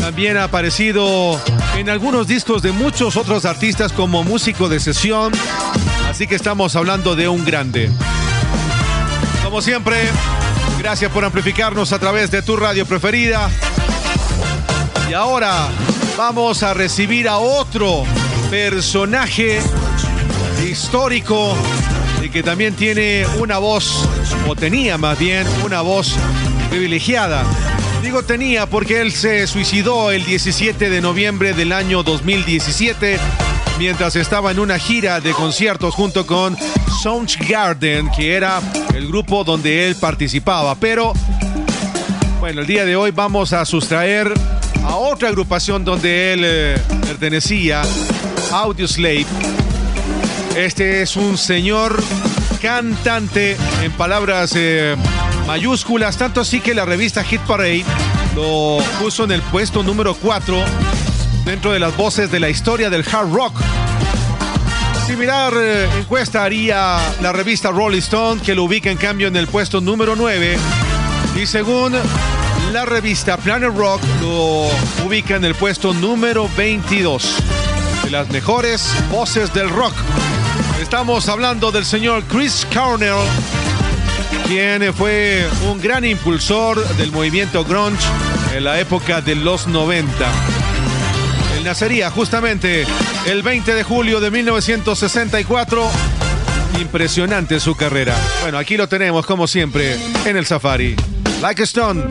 También 0.00 0.36
ha 0.36 0.44
aparecido 0.44 1.40
en 1.76 1.90
algunos 1.90 2.26
discos 2.26 2.62
de 2.62 2.72
muchos 2.72 3.16
otros 3.16 3.44
artistas 3.44 3.92
como 3.92 4.24
músico 4.24 4.68
de 4.68 4.80
sesión. 4.80 5.32
Así 6.08 6.26
que 6.26 6.36
estamos 6.36 6.76
hablando 6.76 7.16
de 7.16 7.28
un 7.28 7.44
grande. 7.44 7.90
Como 9.44 9.60
siempre, 9.60 9.96
gracias 10.78 11.10
por 11.10 11.24
amplificarnos 11.24 11.92
a 11.92 11.98
través 11.98 12.30
de 12.30 12.42
tu 12.42 12.56
radio 12.56 12.86
preferida. 12.86 13.50
Y 15.08 15.12
ahora 15.12 15.68
vamos 16.16 16.62
a 16.62 16.72
recibir 16.72 17.28
a 17.28 17.38
otro 17.38 18.04
personaje 18.50 19.60
histórico 20.68 21.56
y 22.22 22.28
que 22.28 22.42
también 22.42 22.74
tiene 22.74 23.26
una 23.38 23.58
voz, 23.58 24.08
o 24.48 24.54
tenía 24.54 24.98
más 24.98 25.18
bien, 25.18 25.46
una 25.64 25.80
voz 25.80 26.14
privilegiada. 26.68 27.44
Digo 28.02 28.22
tenía 28.22 28.66
porque 28.66 29.00
él 29.00 29.12
se 29.12 29.46
suicidó 29.46 30.10
el 30.10 30.24
17 30.24 30.88
de 30.88 31.00
noviembre 31.00 31.52
del 31.52 31.72
año 31.72 32.02
2017 32.02 33.18
mientras 33.78 34.14
estaba 34.16 34.50
en 34.50 34.58
una 34.58 34.78
gira 34.78 35.20
de 35.20 35.32
conciertos 35.32 35.94
junto 35.94 36.26
con 36.26 36.54
Soundgarden, 37.02 38.10
que 38.10 38.36
era 38.36 38.60
el 38.94 39.08
grupo 39.08 39.42
donde 39.42 39.86
él 39.88 39.96
participaba. 39.96 40.74
Pero, 40.74 41.14
bueno, 42.40 42.60
el 42.60 42.66
día 42.66 42.84
de 42.84 42.96
hoy 42.96 43.10
vamos 43.10 43.54
a 43.54 43.64
sustraer 43.64 44.32
a 44.84 44.96
otra 44.96 45.28
agrupación 45.30 45.84
donde 45.84 46.34
él 46.34 46.40
eh, 46.44 46.78
pertenecía, 47.06 47.80
Audioslave. 48.52 49.26
Este 50.56 51.00
es 51.00 51.16
un 51.16 51.38
señor 51.38 52.02
cantante 52.60 53.56
en 53.82 53.92
palabras 53.92 54.52
eh, 54.54 54.94
mayúsculas, 55.46 56.16
tanto 56.16 56.42
así 56.42 56.60
que 56.60 56.74
la 56.74 56.84
revista 56.84 57.24
Hit 57.24 57.40
Parade 57.42 57.84
lo 58.34 58.78
puso 59.00 59.24
en 59.24 59.32
el 59.32 59.42
puesto 59.42 59.82
número 59.82 60.14
4 60.14 60.62
dentro 61.44 61.72
de 61.72 61.78
las 61.78 61.96
voces 61.96 62.30
de 62.30 62.38
la 62.38 62.48
historia 62.50 62.90
del 62.90 63.04
hard 63.10 63.32
rock. 63.32 63.60
Similar 65.06 65.52
eh, 65.56 65.88
encuesta 65.98 66.44
haría 66.44 66.98
la 67.20 67.32
revista 67.32 67.70
Rolling 67.70 67.98
Stone, 67.98 68.42
que 68.42 68.54
lo 68.54 68.64
ubica 68.64 68.90
en 68.90 68.98
cambio 68.98 69.28
en 69.28 69.36
el 69.36 69.46
puesto 69.46 69.80
número 69.80 70.14
9. 70.14 70.56
Y 71.40 71.46
según 71.46 71.94
la 72.72 72.84
revista 72.84 73.36
Planet 73.38 73.74
Rock, 73.74 74.02
lo 74.20 74.66
ubica 75.04 75.36
en 75.36 75.44
el 75.44 75.54
puesto 75.54 75.94
número 75.94 76.48
22 76.56 77.36
de 78.04 78.10
las 78.10 78.28
mejores 78.30 78.92
voces 79.10 79.52
del 79.54 79.70
rock. 79.70 79.94
Estamos 80.80 81.28
hablando 81.28 81.70
del 81.70 81.84
señor 81.84 82.24
Chris 82.24 82.66
Cornell, 82.72 83.14
quien 84.46 84.92
fue 84.94 85.46
un 85.70 85.80
gran 85.80 86.04
impulsor 86.04 86.84
del 86.96 87.12
movimiento 87.12 87.64
grunge 87.64 88.04
en 88.54 88.64
la 88.64 88.80
época 88.80 89.20
de 89.20 89.34
los 89.34 89.66
90. 89.66 90.10
Él 91.56 91.64
nacería 91.64 92.10
justamente 92.10 92.86
el 93.26 93.42
20 93.42 93.74
de 93.74 93.82
julio 93.82 94.20
de 94.20 94.30
1964. 94.30 95.90
Impresionante 96.80 97.60
su 97.60 97.74
carrera. 97.74 98.16
Bueno, 98.42 98.58
aquí 98.58 98.76
lo 98.76 98.88
tenemos 98.88 99.26
como 99.26 99.46
siempre 99.46 99.96
en 100.24 100.36
el 100.36 100.46
Safari. 100.46 100.96
Like 101.40 101.62
Stone, 101.62 102.04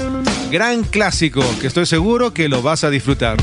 gran 0.51 0.83
clásico 0.83 1.43
que 1.59 1.67
estoy 1.67 1.85
seguro 1.85 2.33
que 2.33 2.49
lo 2.49 2.61
vas 2.61 2.83
a 2.83 2.89
disfrutar. 2.89 3.37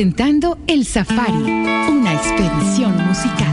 Presentando 0.00 0.56
El 0.66 0.86
Safari, 0.86 1.42
una 1.42 2.14
expedición 2.14 3.06
musical. 3.06 3.49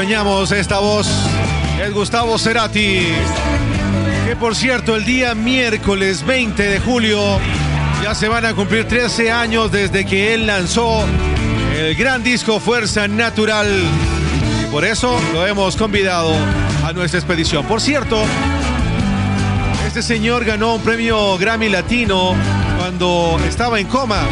Extrañamos 0.00 0.50
esta 0.52 0.78
voz, 0.78 1.06
es 1.78 1.92
Gustavo 1.92 2.38
Cerati. 2.38 3.06
Que 4.26 4.34
por 4.34 4.56
cierto, 4.56 4.96
el 4.96 5.04
día 5.04 5.34
miércoles 5.34 6.24
20 6.24 6.62
de 6.62 6.80
julio 6.80 7.38
ya 8.02 8.14
se 8.14 8.26
van 8.26 8.46
a 8.46 8.54
cumplir 8.54 8.88
13 8.88 9.30
años 9.30 9.70
desde 9.70 10.06
que 10.06 10.32
él 10.32 10.46
lanzó 10.46 11.04
el 11.76 11.94
gran 11.96 12.22
disco 12.22 12.60
Fuerza 12.60 13.08
Natural. 13.08 13.68
Y 14.62 14.70
por 14.70 14.86
eso 14.86 15.20
lo 15.34 15.46
hemos 15.46 15.76
convidado 15.76 16.32
a 16.82 16.94
nuestra 16.94 17.20
expedición. 17.20 17.66
Por 17.66 17.82
cierto, 17.82 18.24
este 19.86 20.00
señor 20.00 20.46
ganó 20.46 20.76
un 20.76 20.80
premio 20.80 21.36
Grammy 21.36 21.68
Latino 21.68 22.34
cuando 22.78 23.38
estaba 23.46 23.78
en 23.78 23.86
coma. 23.86 24.22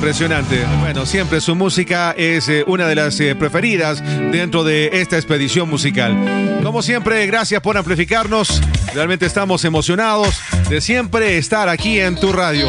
Impresionante. 0.00 0.64
Bueno, 0.80 1.04
siempre 1.04 1.42
su 1.42 1.54
música 1.54 2.12
es 2.16 2.48
eh, 2.48 2.64
una 2.66 2.86
de 2.86 2.94
las 2.94 3.20
eh, 3.20 3.34
preferidas 3.34 4.02
dentro 4.32 4.64
de 4.64 4.88
esta 4.94 5.16
expedición 5.16 5.68
musical. 5.68 6.60
Como 6.64 6.80
siempre, 6.80 7.26
gracias 7.26 7.60
por 7.60 7.76
amplificarnos. 7.76 8.62
Realmente 8.94 9.26
estamos 9.26 9.62
emocionados 9.66 10.40
de 10.70 10.80
siempre 10.80 11.36
estar 11.36 11.68
aquí 11.68 12.00
en 12.00 12.16
tu 12.16 12.32
radio. 12.32 12.68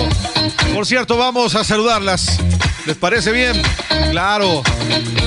Por 0.73 0.85
cierto, 0.85 1.15
vamos 1.15 1.55
a 1.55 1.63
saludarlas. 1.63 2.37
¿Les 2.85 2.97
parece 2.97 3.31
bien? 3.31 3.61
Claro. 4.11 4.61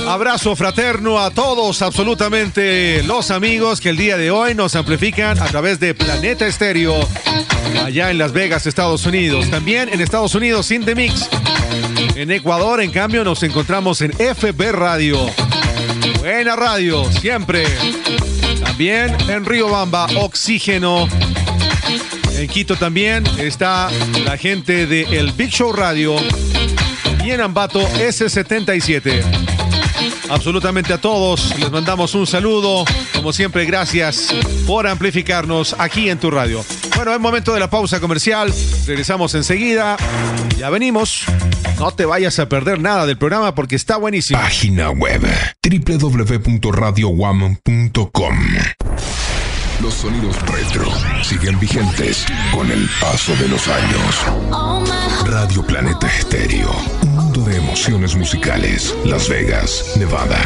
Abrazo 0.07 0.55
fraterno 0.57 1.19
a 1.19 1.31
todos, 1.31 1.81
absolutamente 1.81 3.03
los 3.05 3.31
amigos 3.31 3.81
que 3.81 3.89
el 3.89 3.97
día 3.97 4.19
de 4.19 4.31
hoy 4.31 4.55
nos 4.55 4.77
amplifican 4.77 5.41
a 5.41 5.47
través 5.47 5.81
de 5.81 5.95
Planeta 5.95 6.47
Estéreo, 6.47 6.95
allá 7.83 8.11
en 8.11 8.19
Las 8.19 8.33
Vegas, 8.33 8.67
Estados 8.67 9.07
Unidos. 9.07 9.49
También 9.49 9.89
en 9.91 10.03
Estados 10.03 10.35
Unidos, 10.35 10.67
sin 10.67 10.85
The 10.85 10.95
Mix. 10.95 11.31
En 12.17 12.31
Ecuador, 12.31 12.81
en 12.81 12.91
cambio, 12.91 13.25
nos 13.25 13.43
encontramos 13.43 14.01
en 14.01 14.13
FB 14.13 14.73
Radio. 14.73 15.19
Buena 16.19 16.57
radio, 16.57 17.05
siempre. 17.13 17.65
También 18.65 19.17
en 19.29 19.45
Río 19.45 19.69
Bamba, 19.69 20.07
Oxígeno. 20.17 21.09
En 22.37 22.49
Quito 22.49 22.77
también 22.77 23.25
está 23.39 23.91
la 24.25 24.37
gente 24.37 24.87
de 24.87 25.03
El 25.19 25.33
Big 25.33 25.51
Show 25.51 25.73
Radio. 25.73 26.17
Y 27.25 27.31
en 27.31 27.41
Ambato, 27.41 27.81
S77. 27.81 29.23
Absolutamente 30.31 30.93
a 30.93 31.01
todos 31.01 31.57
les 31.59 31.71
mandamos 31.71 32.15
un 32.15 32.27
saludo. 32.27 32.85
Como 33.15 33.33
siempre, 33.33 33.65
gracias 33.65 34.35
por 34.67 34.87
amplificarnos 34.87 35.75
aquí 35.79 36.09
en 36.09 36.19
tu 36.19 36.31
radio. 36.31 36.65
Bueno, 36.97 37.13
es 37.13 37.21
momento 37.21 37.53
de 37.53 37.61
la 37.61 37.71
pausa 37.71 38.01
comercial. 38.01 38.53
Regresamos 38.87 39.35
enseguida. 39.35 39.97
Ya 40.59 40.71
venimos. 40.71 41.27
No 41.79 41.91
te 41.91 42.05
vayas 42.07 42.39
a 42.39 42.49
perder 42.49 42.81
nada 42.81 43.05
del 43.07 43.19
programa 43.19 43.55
porque 43.55 43.77
está 43.77 43.97
buenísimo. 43.97 44.41
Página 44.41 44.91
web 44.91 45.23
www.radiowam.com 45.63 48.39
Los 49.83 49.95
sonidos 49.95 50.41
retro 50.43 50.87
siguen 51.23 51.59
vigentes 51.59 52.27
con 52.53 52.71
el 52.71 52.89
paso 53.01 53.35
de 53.37 53.49
los 53.49 53.67
años. 53.69 54.25
Radio 55.27 55.67
Planeta 55.67 56.07
Estéreo. 56.07 56.71
Mundo 57.35 57.51
de 57.51 57.59
emociones 57.59 58.17
musicales. 58.17 58.95
Las 59.05 59.29
Vegas, 59.29 59.97
Nevada. 59.99 60.41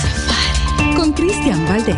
Con 0.95 1.13
Cristian 1.13 1.65
Valdés. 1.65 1.97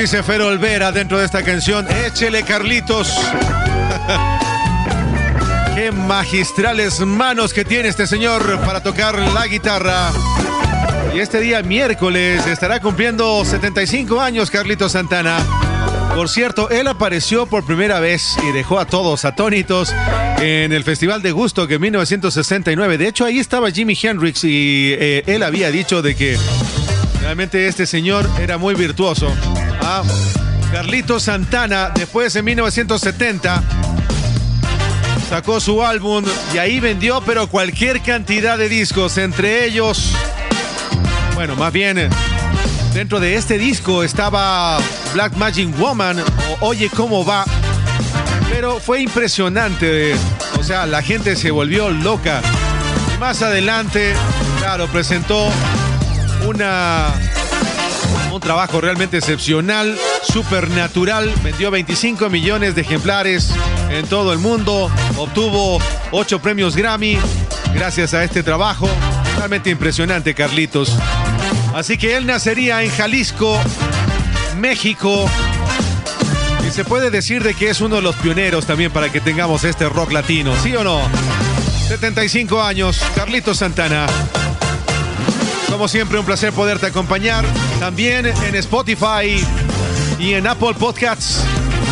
Dice 0.00 0.22
Fer 0.22 0.40
Olvera 0.40 0.92
dentro 0.92 1.18
de 1.18 1.26
esta 1.26 1.42
canción, 1.42 1.86
échele 2.06 2.42
Carlitos. 2.42 3.08
Qué 5.74 5.92
magistrales 5.92 7.00
manos 7.00 7.52
que 7.52 7.66
tiene 7.66 7.90
este 7.90 8.06
señor 8.06 8.60
para 8.60 8.82
tocar 8.82 9.18
la 9.18 9.46
guitarra. 9.46 10.10
Y 11.14 11.18
este 11.18 11.38
día 11.40 11.62
miércoles 11.62 12.46
estará 12.46 12.80
cumpliendo 12.80 13.44
75 13.44 14.22
años 14.22 14.50
Carlitos 14.50 14.92
Santana. 14.92 15.36
Por 16.14 16.30
cierto, 16.30 16.70
él 16.70 16.86
apareció 16.86 17.44
por 17.44 17.66
primera 17.66 18.00
vez 18.00 18.38
y 18.48 18.52
dejó 18.52 18.78
a 18.78 18.86
todos 18.86 19.26
atónitos 19.26 19.94
en 20.38 20.72
el 20.72 20.82
Festival 20.82 21.20
de 21.20 21.32
Gusto 21.32 21.68
que 21.68 21.74
en 21.74 21.82
1969. 21.82 22.96
De 22.96 23.06
hecho, 23.06 23.26
ahí 23.26 23.38
estaba 23.38 23.70
Jimi 23.70 23.98
Hendrix 24.00 24.44
y 24.44 24.94
eh, 24.98 25.24
él 25.26 25.42
había 25.42 25.70
dicho 25.70 26.00
de 26.00 26.16
que 26.16 26.38
realmente 27.20 27.66
este 27.66 27.86
señor 27.86 28.26
era 28.40 28.56
muy 28.56 28.74
virtuoso. 28.74 29.30
Carlitos 30.70 31.24
Santana, 31.24 31.90
después 31.92 32.36
en 32.36 32.44
1970, 32.44 33.62
sacó 35.28 35.58
su 35.58 35.82
álbum 35.82 36.24
y 36.54 36.58
ahí 36.58 36.78
vendió, 36.78 37.20
pero 37.26 37.48
cualquier 37.48 38.00
cantidad 38.00 38.56
de 38.56 38.68
discos, 38.68 39.18
entre 39.18 39.64
ellos, 39.64 40.12
bueno, 41.34 41.56
más 41.56 41.72
bien, 41.72 42.08
dentro 42.94 43.18
de 43.18 43.34
este 43.34 43.58
disco 43.58 44.04
estaba 44.04 44.78
Black 45.12 45.34
Magic 45.36 45.76
Woman 45.76 46.20
o 46.20 46.68
Oye 46.68 46.88
cómo 46.88 47.24
va, 47.24 47.44
pero 48.48 48.78
fue 48.78 49.00
impresionante, 49.00 50.14
o 50.58 50.62
sea, 50.62 50.86
la 50.86 51.02
gente 51.02 51.34
se 51.34 51.50
volvió 51.50 51.90
loca. 51.90 52.42
Y 53.12 53.18
más 53.18 53.42
adelante, 53.42 54.14
claro, 54.60 54.86
presentó 54.86 55.48
una 56.46 57.12
un 58.32 58.40
trabajo 58.40 58.80
realmente 58.80 59.18
excepcional, 59.18 59.98
supernatural. 60.22 61.32
Vendió 61.42 61.70
25 61.70 62.30
millones 62.30 62.74
de 62.74 62.82
ejemplares 62.82 63.50
en 63.90 64.06
todo 64.06 64.32
el 64.32 64.38
mundo. 64.38 64.90
Obtuvo 65.16 65.78
8 66.12 66.40
premios 66.40 66.76
Grammy 66.76 67.18
gracias 67.74 68.14
a 68.14 68.24
este 68.24 68.42
trabajo. 68.42 68.88
Realmente 69.36 69.70
impresionante, 69.70 70.34
Carlitos. 70.34 70.96
Así 71.74 71.98
que 71.98 72.16
él 72.16 72.26
nacería 72.26 72.82
en 72.82 72.90
Jalisco, 72.90 73.58
México. 74.58 75.28
Y 76.66 76.70
se 76.70 76.84
puede 76.84 77.10
decir 77.10 77.42
de 77.42 77.54
que 77.54 77.70
es 77.70 77.80
uno 77.80 77.96
de 77.96 78.02
los 78.02 78.16
pioneros 78.16 78.66
también 78.66 78.92
para 78.92 79.10
que 79.10 79.20
tengamos 79.20 79.64
este 79.64 79.88
rock 79.88 80.12
latino, 80.12 80.54
¿sí 80.62 80.74
o 80.76 80.84
no? 80.84 81.00
75 81.88 82.62
años, 82.62 83.00
Carlitos 83.14 83.58
Santana. 83.58 84.06
Como 85.68 85.88
siempre, 85.88 86.18
un 86.18 86.26
placer 86.26 86.52
poderte 86.52 86.86
acompañar. 86.86 87.44
También 87.80 88.26
en 88.26 88.54
Spotify 88.56 89.42
y 90.18 90.34
en 90.34 90.46
Apple 90.46 90.74
Podcasts. 90.78 91.42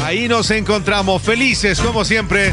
Ahí 0.04 0.28
nos 0.28 0.50
encontramos 0.50 1.22
felices, 1.22 1.80
como 1.80 2.04
siempre, 2.04 2.52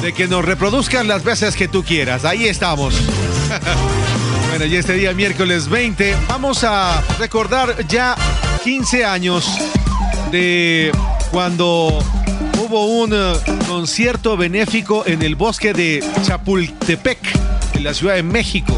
de 0.00 0.14
que 0.14 0.26
nos 0.26 0.42
reproduzcan 0.42 1.06
las 1.06 1.22
veces 1.22 1.56
que 1.56 1.68
tú 1.68 1.84
quieras. 1.84 2.24
Ahí 2.24 2.46
estamos. 2.46 2.94
bueno, 4.48 4.64
y 4.64 4.76
este 4.76 4.94
día, 4.94 5.12
miércoles 5.12 5.68
20, 5.68 6.16
vamos 6.26 6.64
a 6.64 7.02
recordar 7.18 7.86
ya 7.86 8.16
15 8.64 9.04
años 9.04 9.46
de 10.32 10.90
cuando 11.30 12.02
hubo 12.58 12.86
un 12.86 13.12
eh, 13.12 13.34
concierto 13.68 14.38
benéfico 14.38 15.04
en 15.06 15.20
el 15.20 15.34
bosque 15.34 15.74
de 15.74 16.02
Chapultepec, 16.22 17.18
en 17.74 17.84
la 17.84 17.92
Ciudad 17.92 18.14
de 18.14 18.22
México. 18.22 18.74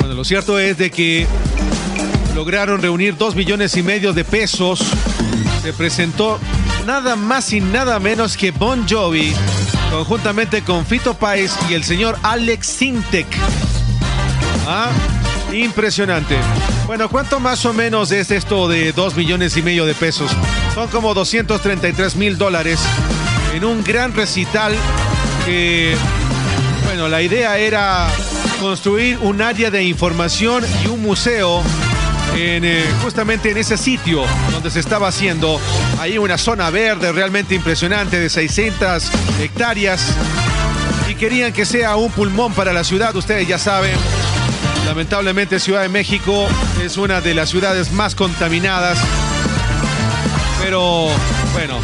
Bueno, 0.00 0.12
lo 0.12 0.24
cierto 0.24 0.58
es 0.58 0.76
de 0.76 0.90
que 0.90 1.26
lograron 2.40 2.80
reunir 2.80 3.18
dos 3.18 3.34
millones 3.34 3.76
y 3.76 3.82
medio 3.82 4.14
de 4.14 4.24
pesos. 4.24 4.80
Se 5.60 5.74
presentó 5.74 6.40
nada 6.86 7.14
más 7.14 7.52
y 7.52 7.60
nada 7.60 8.00
menos 8.00 8.34
que 8.34 8.50
Bon 8.50 8.88
Jovi, 8.88 9.34
conjuntamente 9.90 10.62
con 10.62 10.86
Fito 10.86 11.12
Páez 11.12 11.52
y 11.68 11.74
el 11.74 11.84
señor 11.84 12.18
Alex 12.22 12.66
Sintek. 12.66 13.26
Ah, 14.66 14.88
impresionante. 15.52 16.38
Bueno, 16.86 17.10
¿cuánto 17.10 17.40
más 17.40 17.66
o 17.66 17.74
menos 17.74 18.10
es 18.10 18.30
esto 18.30 18.68
de 18.68 18.92
dos 18.92 19.16
millones 19.16 19.58
y 19.58 19.62
medio 19.62 19.84
de 19.84 19.92
pesos? 19.92 20.30
Son 20.74 20.88
como 20.88 21.12
233 21.12 22.16
mil 22.16 22.38
dólares 22.38 22.80
en 23.52 23.66
un 23.66 23.84
gran 23.84 24.14
recital 24.14 24.74
bueno, 26.86 27.08
la 27.08 27.20
idea 27.20 27.58
era 27.58 28.08
construir 28.60 29.18
un 29.18 29.42
área 29.42 29.70
de 29.70 29.84
información 29.84 30.64
y 30.82 30.88
un 30.88 31.02
museo 31.02 31.62
eh, 32.36 32.84
justamente 33.02 33.50
en 33.50 33.58
ese 33.58 33.76
sitio 33.76 34.22
donde 34.52 34.70
se 34.70 34.80
estaba 34.80 35.08
haciendo. 35.08 35.60
Ahí 35.98 36.18
una 36.18 36.38
zona 36.38 36.70
verde 36.70 37.12
realmente 37.12 37.54
impresionante 37.54 38.18
de 38.18 38.28
600 38.28 39.10
hectáreas. 39.40 40.14
Y 41.08 41.14
querían 41.14 41.52
que 41.52 41.66
sea 41.66 41.96
un 41.96 42.10
pulmón 42.12 42.52
para 42.52 42.72
la 42.72 42.84
ciudad, 42.84 43.14
ustedes 43.16 43.46
ya 43.48 43.58
saben. 43.58 43.96
Lamentablemente 44.86 45.60
Ciudad 45.60 45.82
de 45.82 45.88
México 45.88 46.48
es 46.82 46.96
una 46.96 47.20
de 47.20 47.34
las 47.34 47.50
ciudades 47.50 47.92
más 47.92 48.14
contaminadas. 48.14 48.98
Pero 50.60 51.08
bueno, 51.52 51.80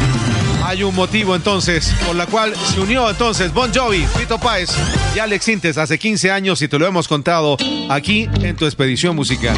hay 0.63 0.83
un 0.83 0.93
motivo 0.93 1.35
entonces 1.35 1.93
por 2.05 2.15
la 2.15 2.25
cual 2.25 2.53
se 2.55 2.79
unió 2.79 3.09
entonces 3.09 3.53
Bon 3.53 3.73
Jovi, 3.73 4.05
Fito 4.17 4.37
Páez 4.37 4.69
y 5.15 5.19
Alex 5.19 5.45
Sintes 5.45 5.77
hace 5.77 5.97
15 5.97 6.31
años 6.31 6.61
y 6.61 6.67
te 6.67 6.77
lo 6.77 6.85
hemos 6.85 7.07
contado 7.07 7.57
aquí 7.89 8.29
en 8.41 8.55
tu 8.55 8.65
expedición 8.65 9.15
musical. 9.15 9.55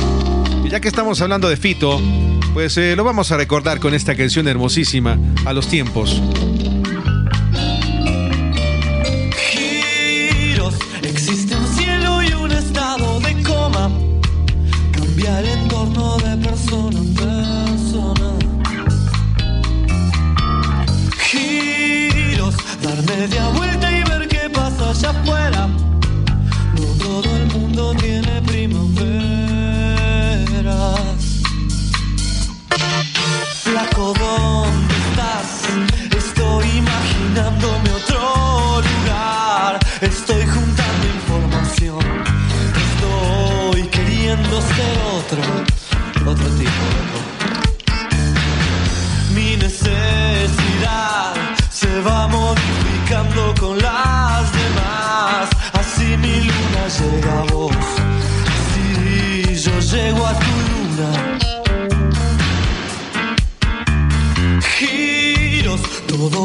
Ya 0.70 0.80
que 0.80 0.88
estamos 0.88 1.20
hablando 1.22 1.50
de 1.50 1.58
Fito, 1.58 2.00
pues 2.54 2.78
eh, 2.78 2.96
lo 2.96 3.04
vamos 3.04 3.32
a 3.32 3.38
recordar 3.38 3.80
con 3.80 3.96
esta 3.96 4.16
canción 4.16 4.48
hermosísima, 4.48 5.18
A 5.46 5.54
los 5.54 5.68
tiempos. 5.68 6.22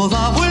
Todo 0.05 0.09
da 0.09 0.44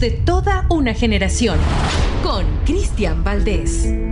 de 0.00 0.10
toda 0.10 0.66
una 0.68 0.94
generación. 0.94 1.58
Con 2.24 2.44
Cristian 2.64 3.22
Valdés. 3.22 4.03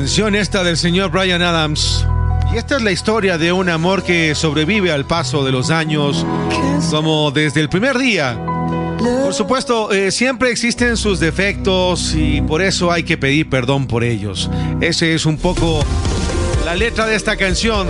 Canción 0.00 0.34
esta 0.34 0.64
del 0.64 0.78
señor 0.78 1.10
Brian 1.10 1.42
Adams. 1.42 2.06
Y 2.54 2.56
esta 2.56 2.76
es 2.78 2.82
la 2.82 2.90
historia 2.90 3.36
de 3.36 3.52
un 3.52 3.68
amor 3.68 4.02
que 4.02 4.34
sobrevive 4.34 4.90
al 4.92 5.04
paso 5.04 5.44
de 5.44 5.52
los 5.52 5.68
años, 5.68 6.24
como 6.90 7.30
desde 7.32 7.60
el 7.60 7.68
primer 7.68 7.98
día. 7.98 8.42
Por 8.98 9.34
supuesto, 9.34 9.92
eh, 9.92 10.10
siempre 10.10 10.50
existen 10.50 10.96
sus 10.96 11.20
defectos 11.20 12.14
y 12.14 12.40
por 12.40 12.62
eso 12.62 12.90
hay 12.90 13.02
que 13.02 13.18
pedir 13.18 13.50
perdón 13.50 13.86
por 13.86 14.02
ellos. 14.02 14.48
Ese 14.80 15.14
es 15.14 15.26
un 15.26 15.36
poco 15.36 15.84
la 16.64 16.74
letra 16.74 17.04
de 17.04 17.14
esta 17.14 17.36
canción. 17.36 17.86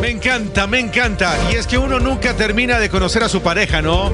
Me 0.00 0.08
encanta, 0.08 0.66
me 0.66 0.80
encanta. 0.80 1.36
Y 1.52 1.56
es 1.56 1.66
que 1.66 1.76
uno 1.76 2.00
nunca 2.00 2.34
termina 2.34 2.78
de 2.78 2.88
conocer 2.88 3.22
a 3.22 3.28
su 3.28 3.42
pareja, 3.42 3.82
¿no? 3.82 4.10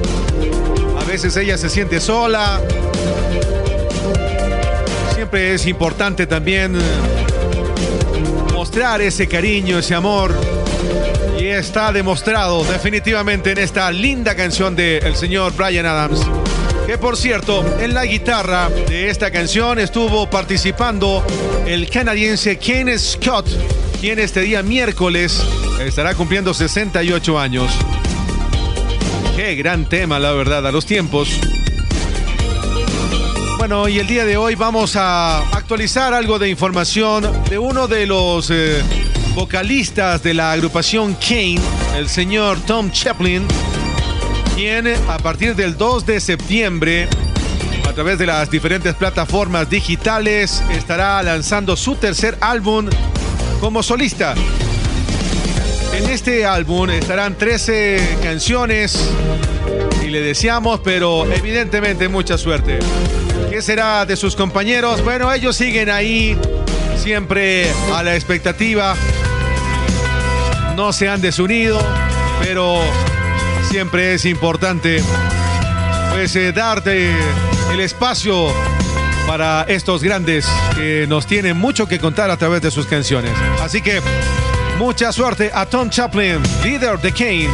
A 0.99 1.05
veces 1.05 1.37
ella 1.37 1.57
se 1.57 1.69
siente 1.69 2.01
sola. 2.01 2.59
Es 5.35 5.65
importante 5.65 6.27
también 6.27 6.77
mostrar 8.53 9.01
ese 9.01 9.27
cariño, 9.27 9.79
ese 9.79 9.95
amor. 9.95 10.31
Y 11.39 11.45
está 11.47 11.91
demostrado 11.91 12.63
definitivamente 12.63 13.51
en 13.51 13.57
esta 13.57 13.91
linda 13.91 14.35
canción 14.35 14.75
del 14.75 15.15
señor 15.15 15.53
Brian 15.55 15.87
Adams. 15.87 16.21
Que 16.85 16.99
por 16.99 17.17
cierto, 17.17 17.65
en 17.79 17.95
la 17.95 18.05
guitarra 18.05 18.69
de 18.69 19.09
esta 19.09 19.31
canción 19.31 19.79
estuvo 19.79 20.29
participando 20.29 21.25
el 21.65 21.89
canadiense 21.89 22.59
Ken 22.59 22.97
Scott, 22.99 23.47
quien 23.99 24.19
este 24.19 24.41
día 24.41 24.61
miércoles 24.61 25.43
estará 25.79 26.13
cumpliendo 26.13 26.53
68 26.53 27.39
años. 27.39 27.71
Qué 29.35 29.55
gran 29.55 29.89
tema, 29.89 30.19
la 30.19 30.31
verdad, 30.33 30.67
a 30.67 30.71
los 30.71 30.85
tiempos. 30.85 31.39
Bueno, 33.63 33.87
y 33.87 33.97
el 33.97 34.07
día 34.07 34.25
de 34.25 34.35
hoy 34.35 34.55
vamos 34.55 34.97
a 34.97 35.39
actualizar 35.55 36.13
algo 36.13 36.37
de 36.37 36.49
información 36.49 37.25
de 37.49 37.57
uno 37.57 37.87
de 37.87 38.05
los 38.05 38.51
eh, 38.51 38.83
vocalistas 39.35 40.21
de 40.21 40.33
la 40.33 40.51
agrupación 40.51 41.13
Kane, 41.13 41.61
el 41.95 42.09
señor 42.09 42.59
Tom 42.65 42.91
Chaplin, 42.91 43.47
quien 44.53 44.93
a 45.07 45.17
partir 45.17 45.55
del 45.55 45.77
2 45.77 46.05
de 46.05 46.19
septiembre, 46.19 47.07
a 47.87 47.93
través 47.93 48.19
de 48.19 48.25
las 48.25 48.51
diferentes 48.51 48.95
plataformas 48.95 49.69
digitales, 49.69 50.61
estará 50.73 51.23
lanzando 51.23 51.77
su 51.77 51.95
tercer 51.95 52.37
álbum 52.41 52.89
como 53.61 53.81
solista. 53.81 54.35
En 55.93 56.09
este 56.09 56.45
álbum 56.45 56.89
estarán 56.89 57.37
13 57.37 58.17
canciones 58.21 59.09
le 60.13 60.21
deseamos, 60.21 60.79
pero 60.81 61.25
evidentemente 61.33 62.07
mucha 62.07 62.37
suerte. 62.37 62.77
¿Qué 63.49 63.63
será 63.63 64.05
de 64.05 64.15
sus 64.15 64.35
compañeros? 64.35 65.03
Bueno, 65.03 65.33
ellos 65.33 65.55
siguen 65.55 65.89
ahí 65.89 66.37
siempre 66.97 67.67
a 67.91 68.03
la 68.03 68.15
expectativa. 68.15 68.95
No 70.75 70.93
se 70.93 71.09
han 71.09 71.19
desunido, 71.19 71.81
pero 72.43 72.79
siempre 73.69 74.13
es 74.13 74.25
importante 74.25 75.01
pues 76.11 76.35
eh, 76.35 76.51
darte 76.53 77.09
el 77.71 77.79
espacio 77.79 78.53
para 79.25 79.63
estos 79.67 80.03
grandes 80.03 80.45
que 80.75 81.07
nos 81.07 81.25
tienen 81.25 81.57
mucho 81.57 81.87
que 81.87 81.97
contar 81.97 82.29
a 82.29 82.37
través 82.37 82.61
de 82.61 82.69
sus 82.69 82.85
canciones. 82.85 83.31
Así 83.63 83.81
que 83.81 83.99
mucha 84.77 85.11
suerte 85.11 85.49
a 85.51 85.65
Tom 85.65 85.89
Chaplin, 85.89 86.39
líder 86.63 86.99
de 86.99 87.11
Kane. 87.11 87.49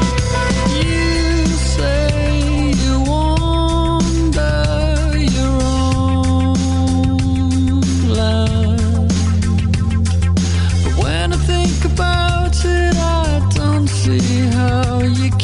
You 15.15 15.38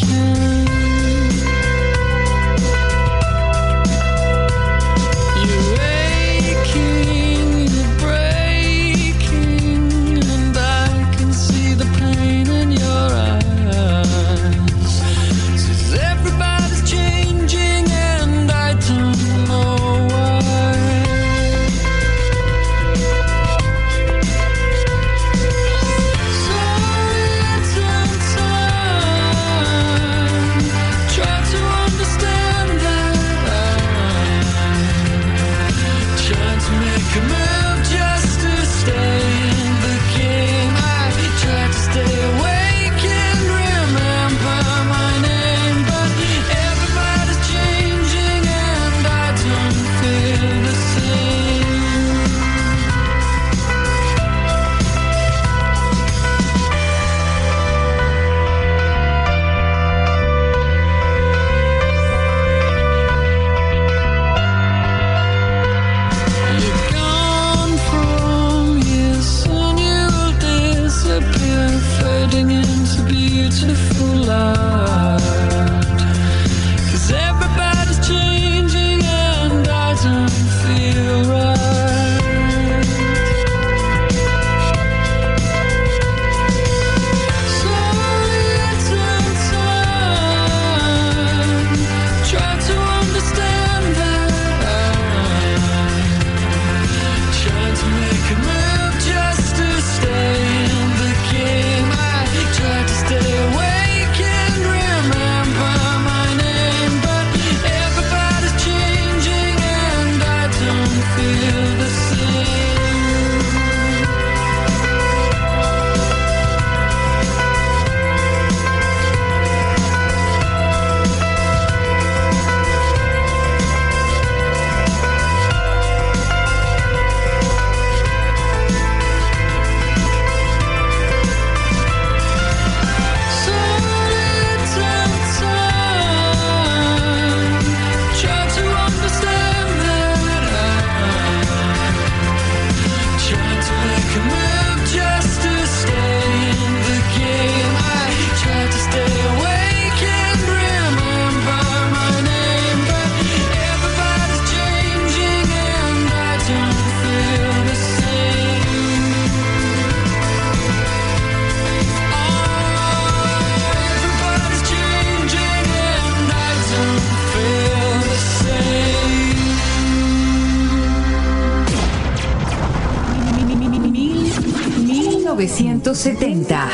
1970. 175.86 176.68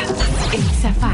El 0.54 0.62
Safari. 0.80 1.11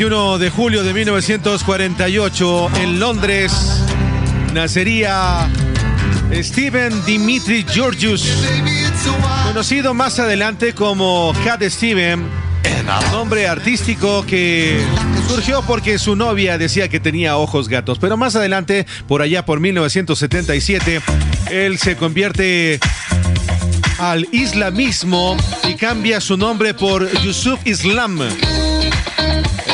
21 0.00 0.38
de 0.38 0.48
julio 0.48 0.82
de 0.82 0.94
1948 0.94 2.70
en 2.76 2.98
Londres 2.98 3.52
nacería 4.54 5.46
Steven 6.32 7.04
Dimitri 7.04 7.66
Georgius, 7.68 8.26
conocido 9.44 9.92
más 9.92 10.18
adelante 10.18 10.72
como 10.72 11.34
Cat 11.44 11.62
Steven, 11.64 12.24
nombre 13.12 13.46
artístico 13.46 14.24
que 14.24 14.82
surgió 15.28 15.60
porque 15.66 15.98
su 15.98 16.16
novia 16.16 16.56
decía 16.56 16.88
que 16.88 16.98
tenía 16.98 17.36
ojos 17.36 17.68
gatos, 17.68 17.98
pero 17.98 18.16
más 18.16 18.34
adelante, 18.36 18.86
por 19.06 19.20
allá 19.20 19.44
por 19.44 19.60
1977, 19.60 21.02
él 21.50 21.76
se 21.76 21.96
convierte 21.96 22.80
al 23.98 24.26
islamismo 24.32 25.36
y 25.68 25.74
cambia 25.74 26.22
su 26.22 26.38
nombre 26.38 26.72
por 26.72 27.06
Yusuf 27.20 27.60
Islam. 27.66 28.20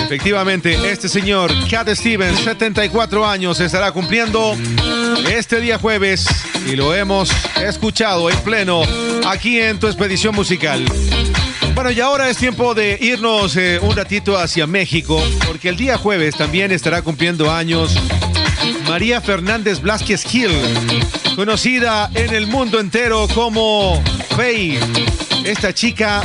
Efectivamente, 0.06 0.92
este 0.92 1.08
señor, 1.08 1.50
Cat 1.68 1.88
Stevens, 1.88 2.38
74 2.38 3.26
años, 3.26 3.58
estará 3.58 3.90
cumpliendo 3.90 4.56
este 5.28 5.60
día 5.60 5.78
jueves 5.78 6.28
y 6.64 6.76
lo 6.76 6.94
hemos 6.94 7.28
escuchado 7.60 8.30
en 8.30 8.38
pleno 8.42 8.82
aquí 9.26 9.58
en 9.60 9.80
tu 9.80 9.88
expedición 9.88 10.32
musical. 10.32 10.84
Bueno, 11.74 11.90
y 11.90 11.98
ahora 11.98 12.30
es 12.30 12.36
tiempo 12.36 12.72
de 12.72 12.96
irnos 13.00 13.56
eh, 13.56 13.80
un 13.82 13.96
ratito 13.96 14.38
hacia 14.38 14.68
México, 14.68 15.20
porque 15.44 15.70
el 15.70 15.76
día 15.76 15.98
jueves 15.98 16.36
también 16.36 16.70
estará 16.70 17.02
cumpliendo 17.02 17.50
años 17.50 17.92
María 18.88 19.20
Fernández 19.20 19.80
Blasquez 19.80 20.22
Gil, 20.22 20.52
conocida 21.34 22.08
en 22.14 22.32
el 22.32 22.46
mundo 22.46 22.78
entero 22.78 23.26
como 23.34 24.00
Faye. 24.36 24.78
Esta 25.44 25.74
chica 25.74 26.22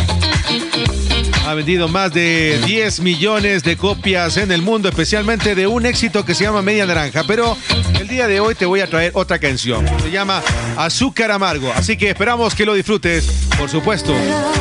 ha 1.52 1.54
vendido 1.54 1.90
más 1.90 2.14
de 2.14 2.62
10 2.66 3.02
millones 3.02 3.64
de 3.64 3.76
copias 3.76 4.38
en 4.38 4.54
el 4.54 4.62
mundo, 4.62 4.88
especialmente 4.88 5.54
de 5.54 5.68
un 5.68 5.86
éxito 5.86 6.24
que 6.24 6.34
se 6.34 6.46
llama 6.46 6.62
Media 6.62 6.86
Naranja. 6.86 7.26
Pero 7.28 7.58
el 8.00 8.08
día 8.08 8.26
de 8.28 8.40
hoy 8.40 8.56
te 8.56 8.66
voy 8.66 8.80
a 8.80 8.88
traer 8.88 9.12
otra 9.16 9.38
canción. 9.38 9.86
Se 10.02 10.12
llama 10.12 10.42
Azúcar 10.78 11.30
Amargo. 11.30 11.70
Así 11.76 11.98
que 11.98 12.10
esperamos 12.10 12.56
que 12.56 12.66
lo 12.66 12.74
disfrutes, 12.74 13.26
por 13.58 13.70
supuesto, 13.70 14.14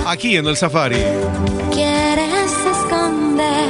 aquí 0.05 0.37
en 0.37 0.47
el 0.49 0.57
Safari. 0.57 0.97
Quieres 1.71 2.51
esconder 2.75 3.69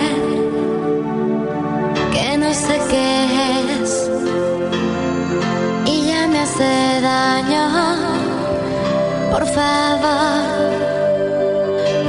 que 2.14 2.38
no 2.38 2.54
sé 2.54 2.80
qué 2.88 3.82
es 3.82 4.10
y 5.84 6.06
ya 6.06 6.26
me 6.26 6.38
hace 6.38 7.00
daño. 7.02 7.68
Por 9.30 9.46
favor, 9.46 10.69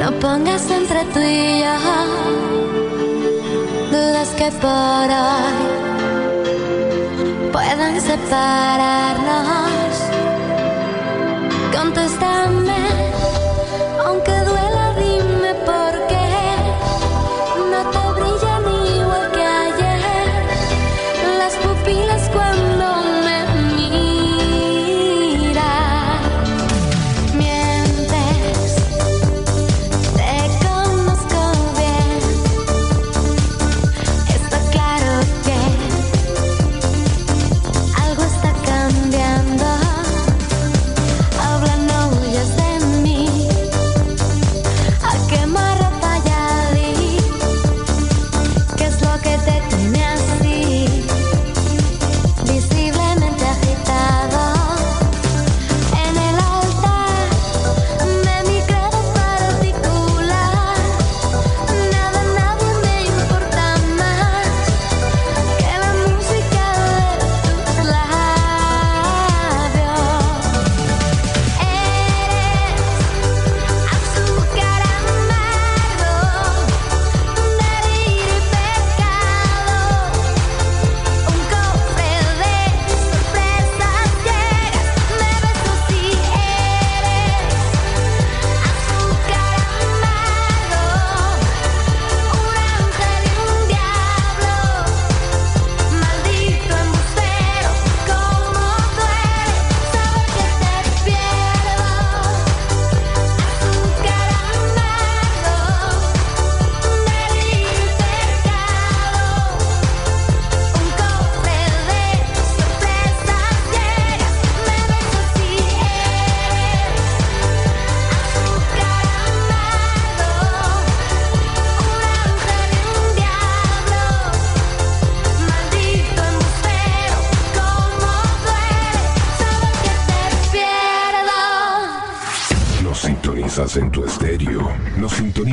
no 0.02 0.12
pongas 0.20 0.68
entre 0.72 1.06
tú 1.14 1.20
y 1.20 1.60
yo 1.62 1.76
dudas 3.92 4.30
que 4.30 4.50
por 4.64 5.08
hoy 5.26 5.58
puedan 7.52 8.02
separarnos. 8.02 9.94
Contéstame, 11.76 12.61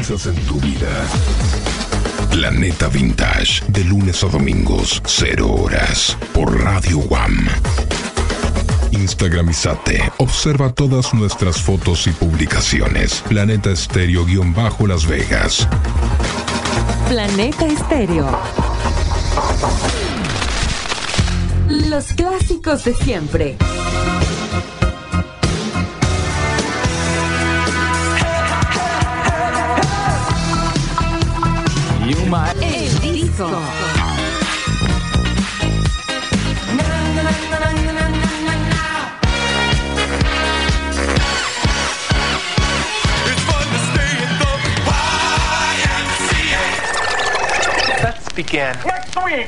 en 0.08 0.34
tu 0.46 0.58
vida. 0.60 0.88
Planeta 2.30 2.88
Vintage, 2.88 3.62
de 3.68 3.84
lunes 3.84 4.24
a 4.24 4.28
domingos, 4.28 5.02
0 5.04 5.46
horas, 5.52 6.16
por 6.32 6.62
Radio 6.64 6.96
Guam. 7.00 7.46
Instagramizate, 8.92 10.10
observa 10.16 10.72
todas 10.72 11.12
nuestras 11.12 11.60
fotos 11.60 12.06
y 12.06 12.12
publicaciones. 12.12 13.22
Planeta 13.28 13.70
Estéreo-Las 13.70 15.06
Vegas. 15.06 15.68
Planeta 17.10 17.66
Estéreo. 17.66 18.30
Los 21.68 22.06
clásicos 22.14 22.84
de 22.84 22.94
siempre. 22.94 23.58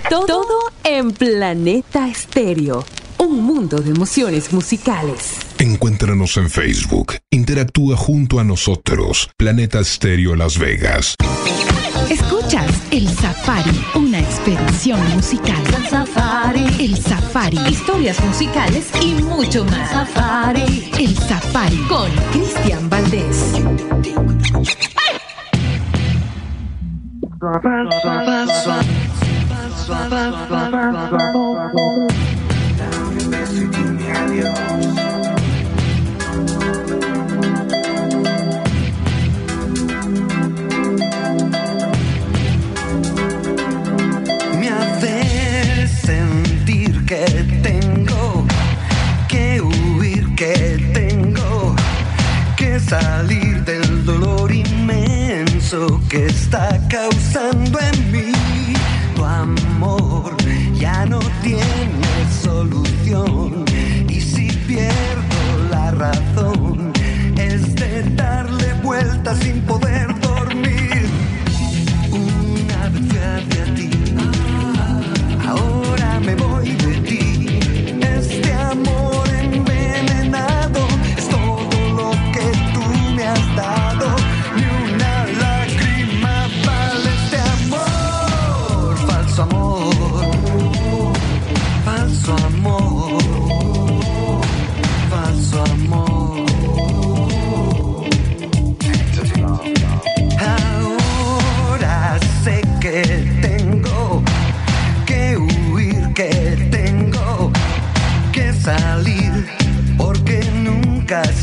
Todo 0.09 0.59
en 0.85 1.13
Planeta 1.13 2.09
Estéreo. 2.09 2.85
Un 3.17 3.43
mundo 3.43 3.79
de 3.79 3.91
emociones 3.91 4.53
musicales. 4.53 5.50
Encuéntranos 5.61 6.39
en 6.39 6.49
Facebook. 6.49 7.17
Interactúa 7.31 7.95
junto 7.95 8.41
a 8.41 8.45
nosotros. 8.45 9.31
Planeta 9.37 9.81
Estéreo 9.81 10.35
Las 10.35 10.59
Vegas. 10.59 11.17
Escuchas 12.09 12.67
El 12.91 13.07
Safari, 13.07 13.79
una 13.95 14.21
expedición 14.21 14.99
musical. 15.15 15.63
El 15.77 15.87
Safari. 15.87 16.65
El 16.83 16.97
Safari. 16.97 17.59
Historias 17.69 18.19
musicales 18.25 18.91
y 19.03 19.23
mucho 19.23 19.67
más. 19.67 19.91
Safari. 19.91 20.91
El 20.99 21.15
Safari. 21.15 21.77
Con 21.89 22.11
Cristian 22.33 22.89
Valdés. 22.89 23.53
Salir 52.91 53.63
del 53.65 54.05
dolor 54.05 54.51
inmenso 54.51 56.01
que 56.09 56.27
está 56.27 56.77
causando 56.89 57.79
en 57.79 58.11
mí. 58.11 58.33
Tu 59.15 59.25
amor 59.25 60.37
ya 60.75 61.07
no 61.07 61.21
tiene 61.41 62.13
solución 62.43 63.65
y 64.09 64.21
si 64.21 64.49
pierdo 64.67 65.41
la 65.71 65.93
razón 65.93 66.93
es 67.37 67.77
de 67.77 68.03
darle 68.17 68.75
vueltas 68.83 69.39
sin 69.39 69.61
poder 69.61 70.09
dormir. 70.19 71.07
Una 72.11 72.89
vez 72.89 73.09
hacia 73.29 73.75
ti, 73.77 73.89
ahora 75.47 76.19
me 76.27 76.35
voy 76.35 76.73
de 76.73 77.00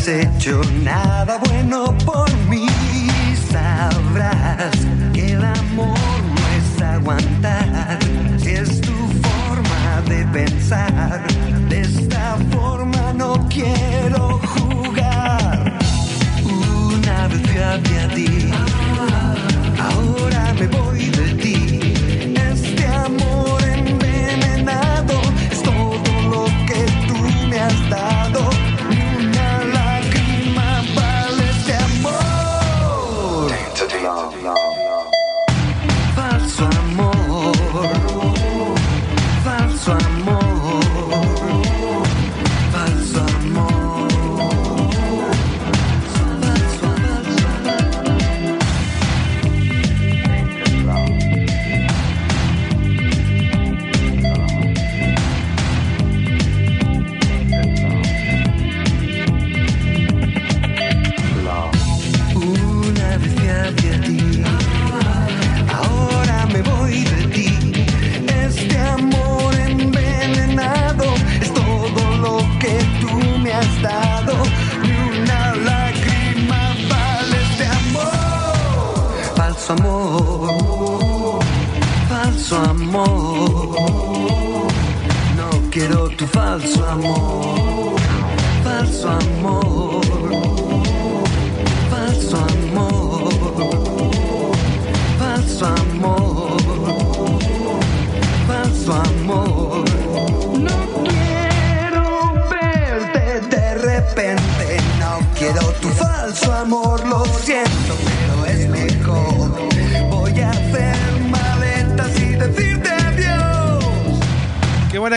hecho 0.07 0.61
nada 0.83 1.37
bueno 1.37 1.95
por 2.05 2.31
mí. 2.49 2.67
Sabrás 3.51 4.71
que 5.13 5.33
el 5.33 5.43
amor 5.43 5.97
no 6.35 6.43
es 6.57 6.81
aguantar, 6.81 7.99
es 8.45 8.81
tu 8.81 8.93
forma 8.93 10.01
de 10.07 10.25
pensar. 10.27 11.25
De 11.69 11.81
esta 11.81 12.37
forma 12.51 13.13
no 13.13 13.47
quiero 13.49 14.39
jugar. 14.55 15.73
Una 16.43 17.27
vez 17.27 17.41
fui 17.41 17.57
hacia 17.57 18.07
ti, 18.15 18.46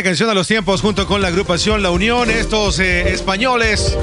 buena 0.01 0.13
canción 0.13 0.31
a 0.31 0.35
los 0.35 0.47
tiempos 0.47 0.81
junto 0.81 1.07
con 1.07 1.21
la 1.21 1.29
agrupación 1.29 1.83
La 1.83 1.91
Unión, 1.91 2.31
estos 2.31 2.79
eh, 2.79 3.13
españoles 3.13 3.99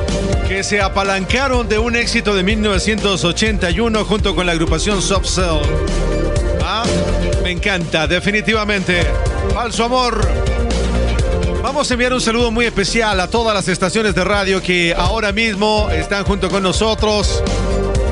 que 0.47 0.63
se 0.63 0.79
apalancaron 0.79 1.67
de 1.67 1.79
un 1.79 1.95
éxito 1.95 2.35
de 2.35 2.43
1981 2.43 4.05
junto 4.05 4.35
con 4.35 4.45
la 4.45 4.51
agrupación 4.51 5.01
Soft 5.01 5.25
Cell. 5.25 5.59
Ah, 6.63 6.83
me 7.41 7.49
encanta, 7.49 8.05
definitivamente. 8.05 9.07
Falso 9.55 9.85
amor. 9.85 10.21
Vamos 11.63 11.87
Queremos 11.87 11.91
enviar 11.91 12.13
un 12.13 12.21
saludo 12.21 12.51
muy 12.51 12.65
especial 12.65 13.19
a 13.19 13.27
todas 13.27 13.55
las 13.55 13.67
estaciones 13.67 14.13
de 14.13 14.23
radio 14.23 14.61
que 14.61 14.93
ahora 14.95 15.31
mismo 15.31 15.89
están 15.91 16.25
junto 16.25 16.49
con 16.49 16.61
nosotros. 16.61 17.41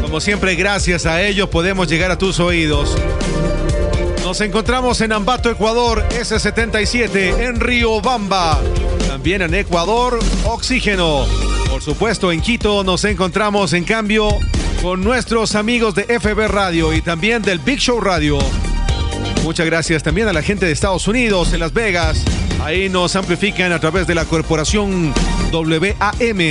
Como 0.02 0.20
siempre, 0.20 0.56
gracias 0.56 1.06
a 1.06 1.22
ellos 1.22 1.50
podemos 1.50 1.88
llegar 1.88 2.10
a 2.10 2.18
tus 2.18 2.40
oídos. 2.40 2.96
Nos 4.36 4.42
encontramos 4.42 5.00
en 5.00 5.14
Ambato, 5.14 5.50
Ecuador, 5.50 6.06
S77, 6.10 7.40
en 7.40 7.58
Río 7.58 8.02
Bamba. 8.02 8.60
También 9.08 9.42
en 9.42 9.54
Ecuador, 9.54 10.20
Oxígeno. 10.44 11.26
Por 11.70 11.82
supuesto, 11.82 12.34
en 12.34 12.42
Quito 12.42 12.84
nos 12.84 13.06
encontramos 13.06 13.72
en 13.72 13.86
cambio 13.86 14.28
con 14.82 15.02
nuestros 15.06 15.56
amigos 15.56 15.96
de 15.96 16.20
FB 16.20 16.50
Radio 16.50 16.92
y 16.92 17.02
también 17.02 17.44
del 17.44 17.60
Big 17.60 17.80
Show 17.80 18.02
Radio. 18.02 18.38
Muchas 19.46 19.66
gracias 19.68 20.04
también 20.04 20.28
a 20.28 20.34
la 20.34 20.42
gente 20.42 20.66
de 20.66 20.74
Estados 20.74 21.08
Unidos, 21.08 21.54
en 21.54 21.62
Las 21.62 21.72
Vegas. 21.72 22.22
Ahí 22.62 22.90
nos 22.90 23.16
amplifican 23.16 23.72
a 23.72 23.80
través 23.80 24.06
de 24.06 24.16
la 24.16 24.26
corporación 24.26 25.14
WAM. 25.54 26.42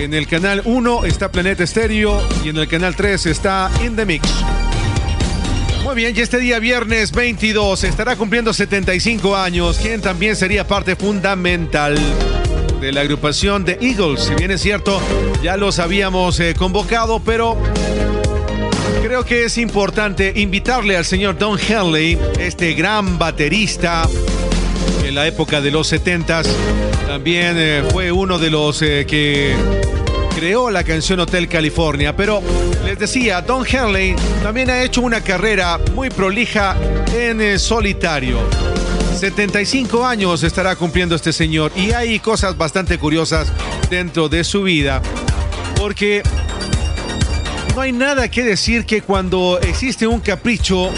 En 0.00 0.14
el 0.14 0.26
canal 0.26 0.62
1 0.64 1.04
está 1.04 1.30
Planeta 1.30 1.62
Estéreo 1.62 2.20
y 2.44 2.48
en 2.48 2.56
el 2.56 2.66
canal 2.66 2.96
3 2.96 3.26
está 3.26 3.70
In 3.84 3.94
The 3.94 4.04
Mix. 4.04 4.28
Muy 5.90 5.96
bien, 5.96 6.16
y 6.16 6.20
este 6.20 6.38
día 6.38 6.60
viernes 6.60 7.10
22 7.10 7.82
estará 7.82 8.14
cumpliendo 8.14 8.52
75 8.52 9.36
años, 9.36 9.76
quien 9.76 10.00
también 10.00 10.36
sería 10.36 10.64
parte 10.64 10.94
fundamental 10.94 11.98
de 12.80 12.92
la 12.92 13.00
agrupación 13.00 13.64
de 13.64 13.76
Eagles. 13.80 14.20
Si 14.20 14.34
bien 14.36 14.52
es 14.52 14.60
cierto, 14.60 15.02
ya 15.42 15.56
los 15.56 15.80
habíamos 15.80 16.38
eh, 16.38 16.54
convocado, 16.56 17.18
pero 17.18 17.58
creo 19.02 19.24
que 19.24 19.46
es 19.46 19.58
importante 19.58 20.32
invitarle 20.36 20.96
al 20.96 21.04
señor 21.04 21.36
Don 21.36 21.58
Henley, 21.58 22.16
este 22.38 22.74
gran 22.74 23.18
baterista 23.18 24.08
en 25.04 25.16
la 25.16 25.26
época 25.26 25.60
de 25.60 25.72
los 25.72 25.92
70s. 25.92 26.46
También 27.08 27.56
eh, 27.58 27.82
fue 27.90 28.12
uno 28.12 28.38
de 28.38 28.50
los 28.50 28.80
eh, 28.82 29.06
que 29.08 29.56
creó 30.40 30.70
la 30.70 30.84
canción 30.84 31.20
Hotel 31.20 31.48
California, 31.48 32.16
pero 32.16 32.42
les 32.86 32.98
decía, 32.98 33.42
Don 33.42 33.62
Henley 33.70 34.16
también 34.42 34.70
ha 34.70 34.82
hecho 34.82 35.02
una 35.02 35.20
carrera 35.20 35.78
muy 35.94 36.08
prolija 36.08 36.78
en 37.14 37.42
eh, 37.42 37.58
solitario. 37.58 38.38
75 39.18 40.06
años 40.06 40.42
estará 40.42 40.76
cumpliendo 40.76 41.14
este 41.14 41.34
señor 41.34 41.72
y 41.76 41.92
hay 41.92 42.18
cosas 42.20 42.56
bastante 42.56 42.96
curiosas 42.96 43.52
dentro 43.90 44.30
de 44.30 44.42
su 44.42 44.62
vida, 44.62 45.02
porque 45.76 46.22
no 47.74 47.82
hay 47.82 47.92
nada 47.92 48.30
que 48.30 48.42
decir 48.42 48.86
que 48.86 49.02
cuando 49.02 49.60
existe 49.60 50.06
un 50.06 50.20
capricho, 50.20 50.90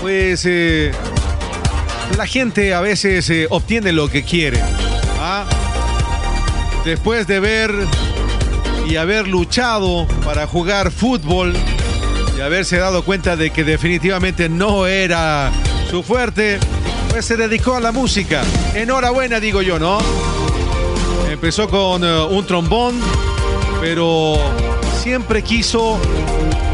pues 0.00 0.44
eh, 0.46 0.92
la 2.16 2.26
gente 2.26 2.72
a 2.72 2.80
veces 2.80 3.28
eh, 3.28 3.48
obtiene 3.50 3.92
lo 3.92 4.08
que 4.08 4.22
quiere. 4.22 4.62
¿ah? 5.20 5.44
Después 6.86 7.26
de 7.26 7.38
ver 7.38 7.74
y 8.88 8.96
haber 8.96 9.26
luchado 9.26 10.06
para 10.24 10.46
jugar 10.46 10.90
fútbol 10.90 11.52
y 12.36 12.40
haberse 12.40 12.78
dado 12.78 13.04
cuenta 13.04 13.36
de 13.36 13.50
que 13.50 13.64
definitivamente 13.64 14.48
no 14.48 14.86
era 14.86 15.50
su 15.90 16.02
fuerte, 16.02 16.58
pues 17.08 17.24
se 17.24 17.36
dedicó 17.36 17.74
a 17.74 17.80
la 17.80 17.92
música. 17.92 18.42
Enhorabuena, 18.74 19.40
digo 19.40 19.62
yo, 19.62 19.78
¿no? 19.78 19.98
Empezó 21.30 21.68
con 21.68 22.04
eh, 22.04 22.20
un 22.30 22.46
trombón, 22.46 23.00
pero 23.80 24.38
siempre 25.02 25.42
quiso 25.42 25.98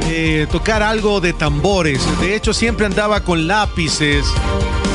eh, 0.09 0.47
tocar 0.51 0.83
algo 0.83 1.21
de 1.21 1.33
tambores. 1.33 2.03
De 2.21 2.35
hecho, 2.35 2.53
siempre 2.53 2.87
andaba 2.87 3.23
con 3.23 3.47
lápices 3.47 4.27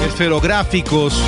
esferográficos 0.06 1.20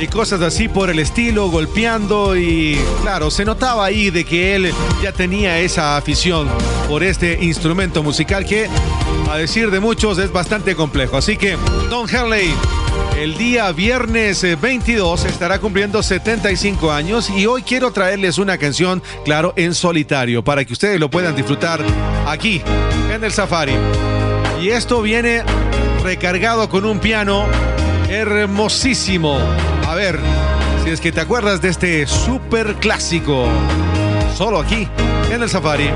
y 0.00 0.06
cosas 0.06 0.40
así 0.42 0.68
por 0.68 0.90
el 0.90 0.98
estilo, 0.98 1.48
golpeando 1.50 2.36
y 2.36 2.78
claro, 3.02 3.30
se 3.30 3.44
notaba 3.44 3.84
ahí 3.84 4.10
de 4.10 4.24
que 4.24 4.54
él 4.54 4.72
ya 5.02 5.12
tenía 5.12 5.58
esa 5.58 5.96
afición 5.96 6.48
por 6.88 7.02
este 7.02 7.44
instrumento 7.44 8.02
musical 8.02 8.44
que, 8.44 8.68
a 9.30 9.36
decir 9.36 9.70
de 9.70 9.80
muchos, 9.80 10.18
es 10.18 10.30
bastante 10.30 10.76
complejo. 10.76 11.16
Así 11.16 11.36
que, 11.36 11.56
Don 11.90 12.08
Henley, 12.08 12.54
el 13.18 13.36
día 13.36 13.72
viernes 13.72 14.44
eh, 14.44 14.56
22 14.56 15.24
estará 15.24 15.58
cumpliendo 15.58 16.02
75 16.02 16.92
años 16.92 17.28
y 17.30 17.46
hoy 17.46 17.62
quiero 17.62 17.90
traerles 17.90 18.38
una 18.38 18.56
canción, 18.56 19.02
claro, 19.24 19.52
en 19.56 19.74
solitario, 19.74 20.44
para 20.44 20.64
que 20.64 20.72
ustedes 20.72 21.00
lo 21.00 21.10
puedan 21.10 21.34
disfrutar 21.34 21.80
aquí, 22.26 22.62
en 23.12 23.24
el 23.24 23.32
Safari. 23.32 23.74
Y 24.62 24.68
esto 24.68 25.02
viene 25.02 25.42
recargado 26.04 26.68
con 26.68 26.84
un 26.84 27.00
piano 27.00 27.46
hermosísimo. 28.08 29.38
Ver, 29.98 30.16
si 30.84 30.90
es 30.90 31.00
que 31.00 31.10
te 31.10 31.20
acuerdas 31.20 31.60
de 31.60 31.70
este 31.70 32.06
super 32.06 32.76
clásico, 32.76 33.48
solo 34.36 34.60
aquí, 34.60 34.86
en 35.32 35.42
el 35.42 35.48
Safari. 35.48 35.90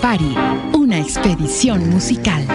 Safari, 0.00 0.34
una 0.72 0.98
expedición 0.98 1.90
musical. 1.90 2.46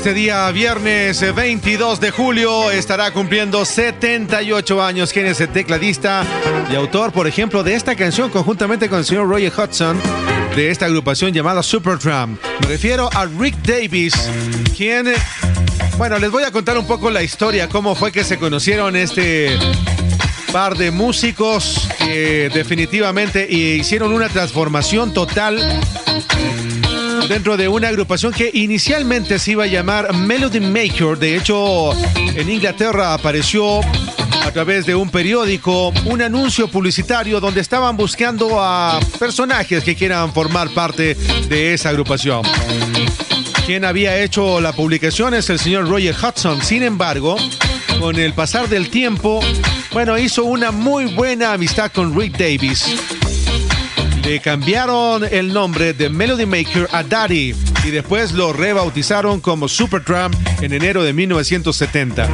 Este 0.00 0.14
día, 0.14 0.50
viernes 0.50 1.20
eh, 1.20 1.30
22 1.30 2.00
de 2.00 2.10
julio, 2.10 2.70
estará 2.70 3.12
cumpliendo 3.12 3.66
78 3.66 4.82
años. 4.82 5.12
¿Quién 5.12 5.26
es 5.26 5.42
el 5.42 5.50
tecladista 5.50 6.24
y 6.72 6.74
autor, 6.74 7.12
por 7.12 7.26
ejemplo, 7.26 7.62
de 7.62 7.74
esta 7.74 7.94
canción 7.94 8.30
conjuntamente 8.30 8.88
con 8.88 9.00
el 9.00 9.04
señor 9.04 9.28
Roger 9.28 9.52
Hudson 9.54 10.00
de 10.56 10.70
esta 10.70 10.86
agrupación 10.86 11.34
llamada 11.34 11.62
Supertramp? 11.62 12.40
Me 12.62 12.68
refiero 12.68 13.10
a 13.12 13.26
Rick 13.26 13.56
Davis, 13.62 14.14
quien... 14.74 15.08
eh, 15.08 15.16
Bueno, 15.98 16.18
les 16.18 16.30
voy 16.30 16.44
a 16.44 16.50
contar 16.50 16.78
un 16.78 16.86
poco 16.86 17.10
la 17.10 17.22
historia, 17.22 17.68
cómo 17.68 17.94
fue 17.94 18.10
que 18.10 18.24
se 18.24 18.38
conocieron 18.38 18.96
este 18.96 19.58
par 20.50 20.78
de 20.78 20.90
músicos 20.92 21.90
que 21.98 22.50
definitivamente 22.54 23.46
hicieron 23.52 24.14
una 24.14 24.30
transformación 24.30 25.12
total 25.12 25.58
dentro 27.30 27.56
de 27.56 27.68
una 27.68 27.86
agrupación 27.86 28.32
que 28.32 28.50
inicialmente 28.52 29.38
se 29.38 29.52
iba 29.52 29.62
a 29.62 29.68
llamar 29.68 30.12
Melody 30.12 30.58
Maker. 30.58 31.16
De 31.16 31.36
hecho, 31.36 31.92
en 32.16 32.50
Inglaterra 32.50 33.14
apareció 33.14 33.78
a 34.42 34.50
través 34.50 34.84
de 34.84 34.96
un 34.96 35.10
periódico 35.10 35.92
un 36.06 36.22
anuncio 36.22 36.66
publicitario 36.66 37.38
donde 37.38 37.60
estaban 37.60 37.96
buscando 37.96 38.60
a 38.60 38.98
personajes 39.20 39.84
que 39.84 39.94
quieran 39.94 40.34
formar 40.34 40.70
parte 40.70 41.14
de 41.48 41.72
esa 41.72 41.90
agrupación. 41.90 42.42
Quien 43.64 43.84
había 43.84 44.20
hecho 44.20 44.60
la 44.60 44.72
publicación 44.72 45.32
es 45.32 45.48
el 45.50 45.60
señor 45.60 45.88
Roger 45.88 46.16
Hudson. 46.16 46.60
Sin 46.62 46.82
embargo, 46.82 47.36
con 48.00 48.16
el 48.16 48.34
pasar 48.34 48.68
del 48.68 48.90
tiempo, 48.90 49.38
bueno, 49.92 50.18
hizo 50.18 50.42
una 50.42 50.72
muy 50.72 51.14
buena 51.14 51.52
amistad 51.52 51.92
con 51.92 52.18
Rick 52.18 52.36
Davis. 52.36 53.19
Le 54.24 54.40
cambiaron 54.40 55.24
el 55.24 55.52
nombre 55.52 55.92
de 55.92 56.08
Melody 56.08 56.46
Maker 56.46 56.88
a 56.92 57.02
Daddy 57.02 57.54
y 57.84 57.90
después 57.90 58.32
lo 58.32 58.52
rebautizaron 58.52 59.40
como 59.40 59.68
Supertramp 59.68 60.34
en 60.60 60.72
enero 60.72 61.02
de 61.02 61.12
1970. 61.12 62.28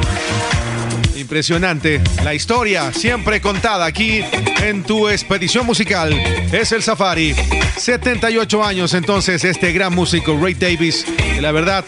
Impresionante. 1.15 2.01
La 2.23 2.33
historia 2.33 2.93
siempre 2.93 3.41
contada 3.41 3.85
aquí 3.85 4.21
en 4.61 4.83
tu 4.83 5.09
expedición 5.09 5.65
musical 5.65 6.13
es 6.51 6.71
el 6.71 6.83
Safari. 6.83 7.35
78 7.77 8.63
años 8.63 8.93
entonces 8.93 9.43
este 9.43 9.71
gran 9.71 9.93
músico 9.93 10.37
Ray 10.41 10.53
Davis. 10.53 11.05
La 11.39 11.51
verdad, 11.51 11.85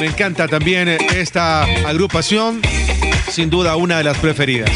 me 0.00 0.06
encanta 0.06 0.48
también 0.48 0.88
esta 0.88 1.64
agrupación. 1.86 2.60
Sin 3.30 3.50
duda 3.50 3.76
una 3.76 3.98
de 3.98 4.04
las 4.04 4.18
preferidas. 4.18 4.70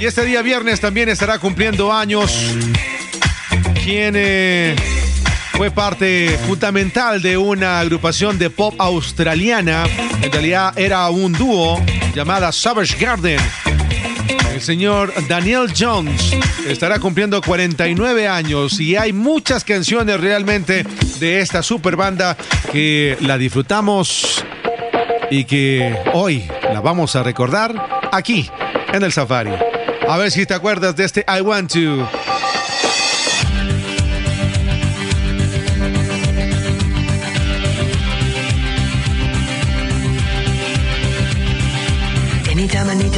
Y 0.00 0.06
este 0.06 0.24
día 0.24 0.42
viernes 0.42 0.80
también 0.80 1.08
estará 1.08 1.38
cumpliendo 1.38 1.92
años 1.92 2.54
quien 3.88 4.76
fue 5.52 5.70
parte 5.70 6.38
fundamental 6.46 7.22
de 7.22 7.38
una 7.38 7.80
agrupación 7.80 8.38
de 8.38 8.50
pop 8.50 8.74
australiana. 8.76 9.86
En 10.20 10.30
realidad 10.30 10.78
era 10.78 11.08
un 11.08 11.32
dúo 11.32 11.82
llamada 12.14 12.52
Savage 12.52 13.02
Garden. 13.02 13.40
El 14.52 14.60
señor 14.60 15.10
Daniel 15.26 15.72
Jones 15.74 16.36
estará 16.66 16.98
cumpliendo 16.98 17.40
49 17.40 18.28
años 18.28 18.78
y 18.78 18.94
hay 18.94 19.14
muchas 19.14 19.64
canciones 19.64 20.20
realmente 20.20 20.84
de 21.18 21.40
esta 21.40 21.62
super 21.62 21.96
banda 21.96 22.36
que 22.70 23.16
la 23.20 23.38
disfrutamos 23.38 24.44
y 25.30 25.44
que 25.44 25.96
hoy 26.12 26.46
la 26.74 26.82
vamos 26.82 27.16
a 27.16 27.22
recordar 27.22 28.02
aquí 28.12 28.50
en 28.92 29.02
el 29.02 29.12
Safari. 29.12 29.52
A 30.06 30.18
ver 30.18 30.30
si 30.30 30.44
te 30.44 30.52
acuerdas 30.52 30.94
de 30.94 31.06
este 31.06 31.24
I 31.26 31.40
Want 31.40 31.72
to. 31.72 32.27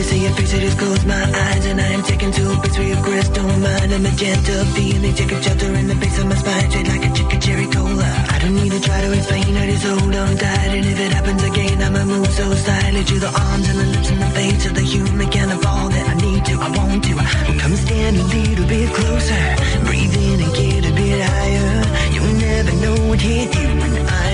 To 0.01 0.09
see 0.09 0.23
your 0.25 0.33
face, 0.33 0.55
I 0.55 0.59
just 0.61 0.79
close 0.79 1.05
my 1.05 1.25
eyes 1.45 1.67
and 1.67 1.79
I 1.79 1.89
am 1.97 2.03
taken 2.03 2.33
to 2.33 2.43
a 2.53 2.57
place 2.57 2.79
where 2.79 2.89
your 2.89 3.03
crystal 3.05 3.45
mind 3.45 3.93
and 3.93 4.03
magenta 4.03 4.65
feeling 4.75 5.15
take 5.15 5.33
a 5.33 5.43
shelter 5.43 5.73
in 5.75 5.87
the 5.89 5.95
base 5.95 6.19
of 6.19 6.27
my 6.27 6.37
spine, 6.37 6.71
straight 6.71 6.89
like 6.89 7.05
a 7.05 7.13
chicken 7.13 7.41
cherry 7.41 7.67
cola. 7.67 8.11
I 8.35 8.39
don't 8.41 8.55
need 8.55 8.73
to 8.73 8.81
try 8.81 9.01
to 9.03 9.13
explain, 9.13 9.57
I 9.57 9.67
just 9.71 9.85
hold 9.85 10.15
on 10.15 10.37
tight, 10.37 10.73
and 10.77 10.87
if 10.87 10.99
it 10.99 11.13
happens 11.13 11.43
again, 11.43 11.83
I'ma 11.83 12.05
move 12.05 12.33
so 12.33 12.47
silently 12.55 13.05
to 13.13 13.17
the 13.27 13.33
arms 13.45 13.69
and 13.69 13.79
the 13.79 13.87
lips 13.95 14.11
and 14.11 14.23
the 14.23 14.31
face 14.39 14.65
of 14.67 14.75
the 14.75 14.87
human 14.93 15.29
kind 15.31 15.53
of 15.53 15.67
all 15.67 15.89
that 15.91 16.07
I 16.09 16.15
need 16.15 16.45
to, 16.47 16.55
I 16.67 16.69
want 16.79 17.05
to. 17.05 17.15
Come 17.61 17.77
stand 17.77 18.17
a 18.17 18.25
little 18.25 18.67
bit 18.67 18.89
closer, 18.95 19.45
breathe 19.85 20.17
in 20.17 20.41
and 20.41 20.53
get 20.55 20.81
a 20.91 20.93
bit 20.97 21.21
higher. 21.21 21.73
You'll 22.15 22.37
never 22.49 22.73
know 22.85 22.97
what 23.09 23.21
hit 23.21 23.53
you 23.55 23.69
when 23.81 23.95
I 24.09 24.30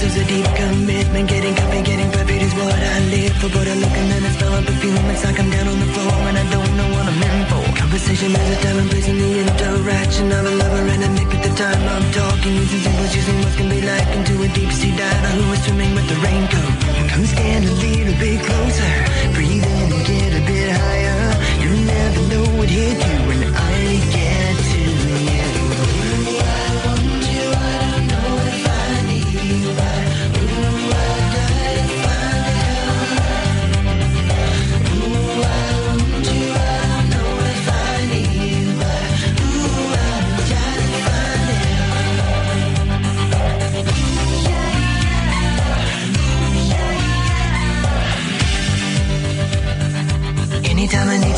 who 0.00 0.06
endorses 0.06 0.16
a 0.16 0.24
deep 0.26 0.46
commitment. 0.56 1.28
Getting 1.28 1.54
coffee, 1.54 1.82
getting 1.82 2.10
perfect 2.10 2.42
is 2.42 2.54
what 2.54 2.72
I 2.72 3.00
live 3.10 3.32
for. 3.36 3.48
But 3.48 3.66
I 3.68 3.74
look 3.74 3.92
and 3.92 4.10
then 4.10 4.24
I 4.24 4.30
smell 4.36 4.54
a 4.54 4.62
perfume. 4.62 4.96
It's 5.10 5.24
like 5.24 5.38
I'm 5.38 5.50
down 5.50 5.68
on 5.68 5.78
the 5.78 5.90
floor 5.92 6.12
and 6.28 6.38
I 6.38 6.46
don't 6.50 6.76
know 6.76 6.88
what 6.94 7.06
I'm 7.06 7.22
in 7.22 7.40
for. 7.50 7.62
Conversation 7.76 8.32
is 8.32 8.48
a 8.56 8.58
time 8.62 8.78
and 8.78 8.90
place 8.90 9.08
in 9.08 9.18
the 9.18 9.30
interaction 9.40 10.32
of 10.32 10.46
a 10.46 10.54
lover 10.56 10.84
and 10.88 11.02
a 11.04 11.10
mate 11.10 11.32
at 11.34 11.42
the 11.42 11.54
time 11.54 11.82
I'm 11.88 12.06
talking. 12.12 12.54
Using 12.54 12.80
symbols, 12.80 13.14
using 13.14 13.38
what 13.40 13.54
can 13.56 13.68
be 13.68 13.80
like 13.82 14.08
into 14.16 14.34
a 14.42 14.48
deep 14.48 14.72
sea 14.72 14.94
diver 14.96 15.32
who 15.36 15.52
is 15.52 15.60
swimming 15.64 15.94
with 15.94 16.08
the 16.08 16.18
raincoat. 16.24 16.74
Come 17.10 17.24
stand 17.26 17.64
a 17.64 17.72
little 17.72 18.16
bit 18.18 18.40
closer. 18.40 18.92
Breathe 19.34 19.64
in 19.64 19.88
and 19.92 20.04
get 20.06 20.30
a 20.32 20.42
bit 20.46 20.68
higher. 20.70 21.20
You'll 21.60 21.84
never 21.84 22.20
know 22.32 22.46
what 22.58 22.68
hit 22.68 22.96
you 22.96 23.29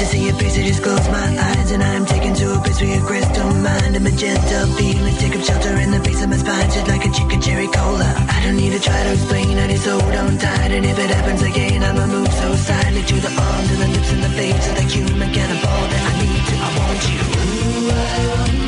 to 0.02 0.08
see 0.08 0.24
your 0.26 0.34
face, 0.34 0.58
I 0.58 0.62
just 0.66 0.82
close 0.82 1.06
my 1.08 1.28
eyes 1.38 1.70
and 1.70 1.82
I'm 1.82 2.04
taken 2.04 2.34
to 2.34 2.54
a 2.54 2.58
place 2.58 2.80
where 2.80 2.96
your 2.96 3.06
crystal 3.06 3.50
mind 3.54 3.94
and 3.94 4.02
magenta 4.02 4.66
feelings 4.74 5.18
take 5.18 5.36
up 5.36 5.44
shelter 5.44 5.76
in 5.76 5.92
the 5.92 6.00
base 6.00 6.22
of 6.22 6.28
my 6.28 6.36
spine, 6.36 6.70
just 6.70 6.88
like 6.88 7.04
a 7.06 7.10
chicken 7.10 7.40
cherry 7.40 7.68
cola. 7.68 8.10
I 8.34 8.42
don't 8.44 8.56
need 8.56 8.72
to 8.72 8.80
try 8.80 9.00
to 9.04 9.12
explain, 9.12 9.58
I 9.58 9.68
just 9.68 9.86
hold 9.86 10.02
on 10.02 10.38
tight, 10.38 10.72
and 10.72 10.84
if 10.84 10.98
it 10.98 11.10
happens 11.10 11.42
again, 11.42 11.84
I'ma 11.84 12.06
move 12.06 12.32
so 12.32 12.54
silently 12.56 13.02
to 13.02 13.16
the 13.26 13.30
arms 13.30 13.70
and 13.70 13.80
the 13.82 13.88
lips 13.94 14.10
and 14.12 14.22
the 14.24 14.32
face 14.40 14.68
of 14.70 14.74
the 14.74 14.86
human 14.90 15.30
cannibal 15.32 15.80
that 15.92 16.04
I 16.10 16.14
need 16.18 16.42
to, 16.50 16.54
I 16.66 16.70
want 16.78 17.02
you. 17.06 17.20
Ooh, 17.22 17.90
I 17.94 18.26
want 18.26 18.52
you, 18.54 18.61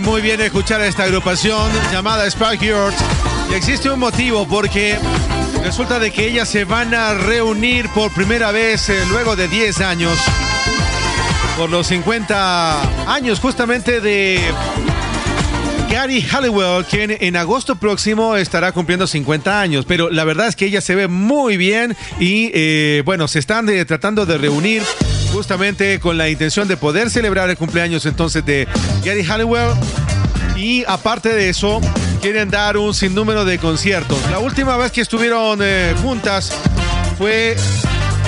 muy 0.00 0.22
bien 0.22 0.40
escuchar 0.40 0.80
a 0.80 0.86
esta 0.86 1.04
agrupación 1.04 1.70
llamada 1.92 2.28
Spark 2.30 2.60
Heart. 2.62 2.94
Y 3.50 3.54
existe 3.54 3.90
un 3.90 3.98
motivo 3.98 4.46
porque 4.48 4.98
resulta 5.62 5.98
de 5.98 6.10
que 6.10 6.28
ellas 6.28 6.48
se 6.48 6.64
van 6.64 6.94
a 6.94 7.14
reunir 7.14 7.88
por 7.90 8.12
primera 8.12 8.52
vez 8.52 8.88
eh, 8.88 9.04
luego 9.10 9.36
de 9.36 9.48
10 9.48 9.80
años. 9.80 10.18
Por 11.56 11.68
los 11.68 11.88
50 11.88 13.12
años 13.12 13.40
justamente 13.40 14.00
de 14.00 14.40
Gary 15.90 16.22
Halliwell, 16.22 16.84
quien 16.86 17.16
en 17.20 17.36
agosto 17.36 17.76
próximo 17.76 18.36
estará 18.36 18.72
cumpliendo 18.72 19.06
50 19.06 19.60
años. 19.60 19.84
Pero 19.86 20.10
la 20.10 20.24
verdad 20.24 20.46
es 20.46 20.56
que 20.56 20.66
ella 20.66 20.80
se 20.80 20.94
ve 20.94 21.08
muy 21.08 21.56
bien 21.56 21.96
y 22.18 22.50
eh, 22.54 23.02
bueno, 23.04 23.28
se 23.28 23.38
están 23.38 23.68
eh, 23.68 23.84
tratando 23.84 24.24
de 24.24 24.38
reunir 24.38 24.82
justamente 25.32 25.98
con 25.98 26.18
la 26.18 26.28
intención 26.28 26.68
de 26.68 26.76
poder 26.76 27.10
celebrar 27.10 27.48
el 27.50 27.56
cumpleaños 27.56 28.06
entonces 28.06 28.44
de 28.44 28.68
Gary 29.04 29.24
Halliwell. 29.24 29.74
Y 30.56 30.84
aparte 30.86 31.30
de 31.34 31.48
eso, 31.48 31.80
quieren 32.20 32.50
dar 32.50 32.76
un 32.76 32.94
sinnúmero 32.94 33.44
de 33.44 33.58
conciertos. 33.58 34.18
La 34.30 34.38
última 34.38 34.76
vez 34.76 34.92
que 34.92 35.00
estuvieron 35.00 35.58
eh, 35.62 35.94
juntas 36.02 36.52
fue 37.18 37.56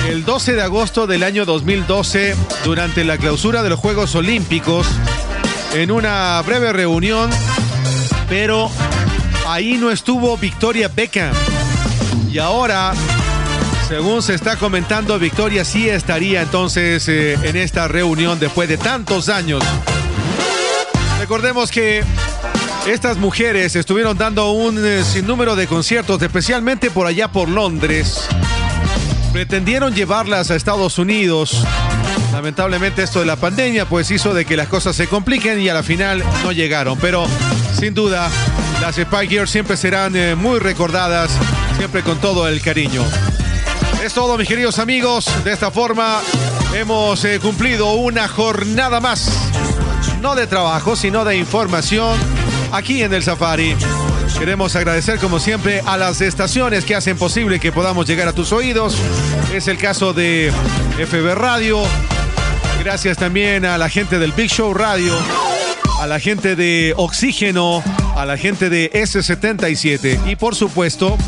el 0.08 0.24
12 0.24 0.54
de 0.54 0.62
agosto 0.62 1.06
del 1.06 1.22
año 1.22 1.44
2012 1.44 2.34
durante 2.64 3.04
la 3.04 3.18
clausura 3.18 3.62
de 3.62 3.70
los 3.70 3.78
Juegos 3.78 4.14
Olímpicos 4.14 4.86
en 5.74 5.90
una 5.90 6.42
breve 6.42 6.72
reunión, 6.72 7.30
pero 8.28 8.70
ahí 9.46 9.74
no 9.78 9.90
estuvo 9.90 10.36
Victoria 10.36 10.88
Beckham. 10.88 11.34
Y 12.30 12.38
ahora, 12.38 12.94
según 13.88 14.22
se 14.22 14.34
está 14.34 14.56
comentando, 14.56 15.18
Victoria 15.18 15.64
sí 15.64 15.88
estaría 15.88 16.42
entonces 16.42 17.08
eh, 17.08 17.38
en 17.42 17.56
esta 17.56 17.86
reunión 17.86 18.38
después 18.40 18.68
de 18.68 18.76
tantos 18.76 19.28
años. 19.28 19.62
Recordemos 21.24 21.70
que 21.70 22.04
estas 22.86 23.16
mujeres 23.16 23.76
estuvieron 23.76 24.18
dando 24.18 24.50
un 24.50 24.76
eh, 24.84 25.02
sinnúmero 25.02 25.56
de 25.56 25.66
conciertos, 25.66 26.20
especialmente 26.20 26.90
por 26.90 27.06
allá 27.06 27.32
por 27.32 27.48
Londres. 27.48 28.28
Pretendieron 29.32 29.94
llevarlas 29.94 30.50
a 30.50 30.54
Estados 30.54 30.98
Unidos. 30.98 31.64
Lamentablemente 32.30 33.02
esto 33.02 33.20
de 33.20 33.24
la 33.24 33.36
pandemia 33.36 33.88
pues 33.88 34.10
hizo 34.10 34.34
de 34.34 34.44
que 34.44 34.54
las 34.54 34.68
cosas 34.68 34.96
se 34.96 35.08
compliquen 35.08 35.62
y 35.62 35.70
a 35.70 35.72
la 35.72 35.82
final 35.82 36.22
no 36.42 36.52
llegaron. 36.52 36.98
Pero 36.98 37.26
sin 37.72 37.94
duda 37.94 38.28
las 38.82 38.98
Spike 38.98 39.28
Girls 39.28 39.50
siempre 39.50 39.78
serán 39.78 40.14
eh, 40.14 40.34
muy 40.34 40.58
recordadas, 40.58 41.30
siempre 41.78 42.02
con 42.02 42.18
todo 42.20 42.46
el 42.48 42.60
cariño. 42.60 43.02
Es 44.04 44.12
todo 44.12 44.36
mis 44.36 44.46
queridos 44.46 44.78
amigos. 44.78 45.30
De 45.42 45.54
esta 45.54 45.70
forma 45.70 46.20
hemos 46.74 47.24
eh, 47.24 47.40
cumplido 47.40 47.94
una 47.94 48.28
jornada 48.28 49.00
más. 49.00 49.30
No 50.24 50.34
de 50.34 50.46
trabajo, 50.46 50.96
sino 50.96 51.22
de 51.22 51.36
información 51.36 52.18
aquí 52.72 53.02
en 53.02 53.12
el 53.12 53.22
Safari. 53.22 53.76
Queremos 54.38 54.74
agradecer 54.74 55.18
como 55.18 55.38
siempre 55.38 55.82
a 55.84 55.98
las 55.98 56.22
estaciones 56.22 56.86
que 56.86 56.94
hacen 56.94 57.18
posible 57.18 57.60
que 57.60 57.72
podamos 57.72 58.06
llegar 58.06 58.26
a 58.26 58.32
tus 58.32 58.50
oídos. 58.50 58.96
Es 59.52 59.68
el 59.68 59.76
caso 59.76 60.14
de 60.14 60.50
FB 60.96 61.34
Radio. 61.34 61.82
Gracias 62.82 63.18
también 63.18 63.66
a 63.66 63.76
la 63.76 63.90
gente 63.90 64.18
del 64.18 64.32
Big 64.32 64.50
Show 64.50 64.72
Radio, 64.72 65.12
a 66.00 66.06
la 66.06 66.18
gente 66.18 66.56
de 66.56 66.94
Oxígeno, 66.96 67.84
a 68.16 68.24
la 68.24 68.38
gente 68.38 68.70
de 68.70 68.90
S77 68.92 70.26
y 70.26 70.36
por 70.36 70.54
supuesto 70.54 71.18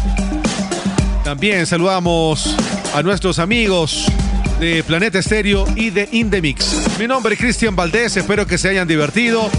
también 1.22 1.66
saludamos 1.66 2.56
a 2.94 3.02
nuestros 3.02 3.40
amigos 3.40 4.06
de 4.58 4.82
Planeta 4.84 5.18
Estéreo 5.18 5.66
y 5.76 5.90
de 5.90 6.08
Indemix. 6.12 6.98
Mi 6.98 7.06
nombre 7.06 7.34
es 7.34 7.40
Cristian 7.40 7.76
Valdés, 7.76 8.16
espero 8.16 8.46
que 8.46 8.58
se 8.58 8.68
hayan 8.68 8.88
divertido. 8.88 9.50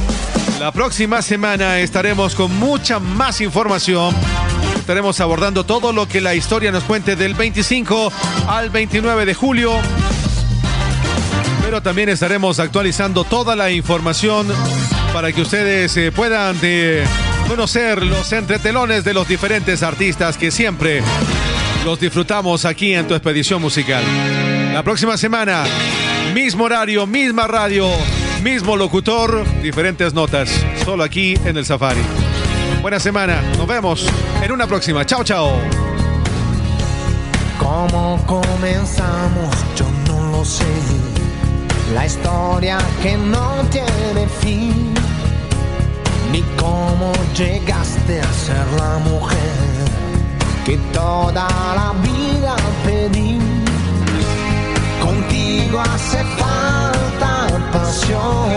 La 0.59 0.71
próxima 0.71 1.21
semana 1.21 1.79
estaremos 1.79 2.33
con 2.33 2.53
mucha 2.57 2.99
más 2.99 3.41
información. 3.41 4.15
Estaremos 4.75 5.19
abordando 5.19 5.65
todo 5.65 5.93
lo 5.93 6.07
que 6.07 6.21
la 6.21 6.33
historia 6.33 6.71
nos 6.71 6.83
cuente 6.83 7.15
del 7.15 7.35
25 7.35 8.11
al 8.47 8.69
29 8.69 9.25
de 9.25 9.33
julio. 9.33 9.73
Pero 11.63 11.81
también 11.81 12.09
estaremos 12.09 12.59
actualizando 12.59 13.23
toda 13.23 13.55
la 13.55 13.69
información 13.69 14.47
para 15.13 15.31
que 15.31 15.41
ustedes 15.41 15.95
eh, 15.97 16.11
puedan 16.11 16.57
eh, 16.63 17.03
conocer 17.47 18.03
los 18.03 18.31
entretelones 18.31 19.03
de 19.03 19.13
los 19.13 19.27
diferentes 19.27 19.83
artistas 19.83 20.37
que 20.37 20.49
siempre 20.49 21.03
los 21.85 21.99
disfrutamos 21.99 22.65
aquí 22.65 22.93
en 22.93 23.07
tu 23.07 23.13
expedición 23.13 23.61
musical. 23.61 24.03
La 24.77 24.83
próxima 24.83 25.17
semana, 25.17 25.63
mismo 26.35 26.65
horario, 26.65 27.07
misma 27.07 27.47
radio, 27.47 27.89
mismo 28.43 28.77
locutor, 28.77 29.43
diferentes 29.59 30.13
notas, 30.13 30.51
solo 30.85 31.03
aquí 31.03 31.33
en 31.45 31.57
el 31.57 31.65
Safari. 31.65 32.03
Buena 32.83 32.99
semana, 32.99 33.41
nos 33.57 33.65
vemos 33.65 34.05
en 34.39 34.51
una 34.51 34.67
próxima. 34.67 35.03
Chao, 35.03 35.23
chao. 35.23 35.53
¿Cómo 37.57 38.23
comenzamos? 38.27 39.49
Yo 39.75 39.87
no 40.09 40.37
lo 40.37 40.45
sé. 40.45 40.63
La 41.95 42.05
historia 42.05 42.77
que 43.01 43.17
no 43.17 43.65
tiene 43.71 44.27
fin. 44.41 44.93
Ni 46.31 46.43
cómo 46.55 47.11
llegaste 47.35 48.21
a 48.21 48.31
ser 48.31 48.67
la 48.77 48.99
mujer 48.99 49.37
que 50.63 50.77
toda 50.93 51.47
la 51.73 51.93
vida 51.99 52.55
pedí. 52.85 53.56
Contigo 55.47 55.79
hace 55.79 56.21
falta 56.35 57.47
pasión 57.71 58.49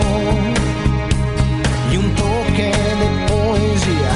y 1.89 1.95
un 1.95 2.13
toque 2.15 2.69
de 3.01 3.07
poesía 3.29 4.13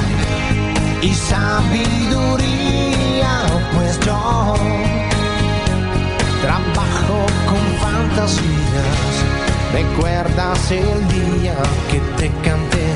y 1.00 1.14
sabiduría, 1.14 2.52
pues 3.74 3.98
yo 4.00 4.54
trabajo 6.42 7.18
con 7.48 7.64
fantasías. 7.80 9.14
¿Recuerdas 9.72 10.70
el 10.70 11.08
día 11.08 11.56
que 11.90 12.00
te 12.18 12.28
canté? 12.46 12.92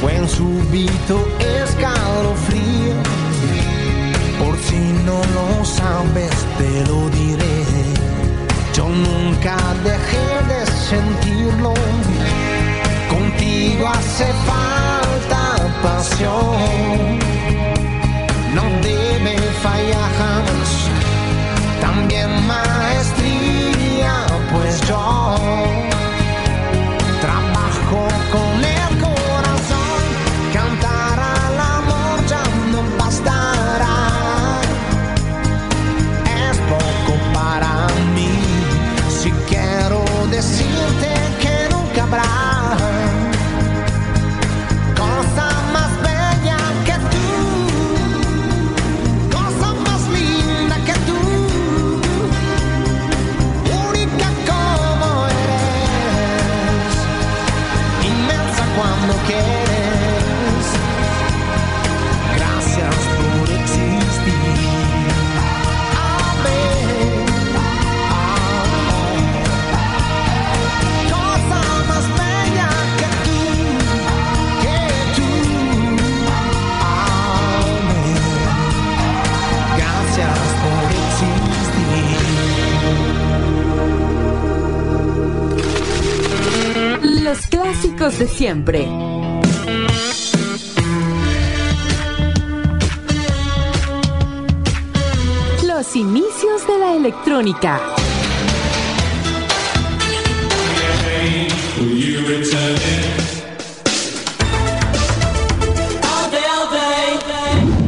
Fue 0.00 0.16
en 0.16 0.26
súbito 0.26 1.28
escalofrío. 1.62 2.94
Por 4.42 4.56
si 4.60 4.80
no 5.04 5.18
lo 5.34 5.62
sabes, 5.62 6.32
te 6.56 6.86
lo 6.86 7.10
diré. 7.10 8.01
Yo 8.74 8.88
nunca 8.88 9.56
dejé 9.84 10.28
de 10.50 10.66
sentirlo. 10.90 11.74
Contigo 13.08 13.88
hace 13.88 14.26
falta 14.48 15.42
pasión. 15.82 17.18
No 18.54 18.62
debe 18.82 19.36
fallar. 19.62 20.02
También 21.80 22.46
maestría, 22.46 24.24
pues 24.52 24.80
yo 24.88 25.81
Los 87.32 87.46
clásicos 87.46 88.18
de 88.18 88.28
siempre. 88.28 88.86
Los 95.66 95.96
inicios 95.96 96.66
de 96.66 96.78
la 96.78 96.94
electrónica. 96.94 97.80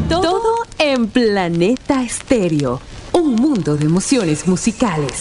Todo 0.09 0.55
en 0.79 1.09
Planeta 1.09 2.03
Estéreo. 2.03 2.81
Un 3.13 3.35
mundo 3.35 3.77
de 3.77 3.85
emociones 3.85 4.49
musicales. 4.49 5.14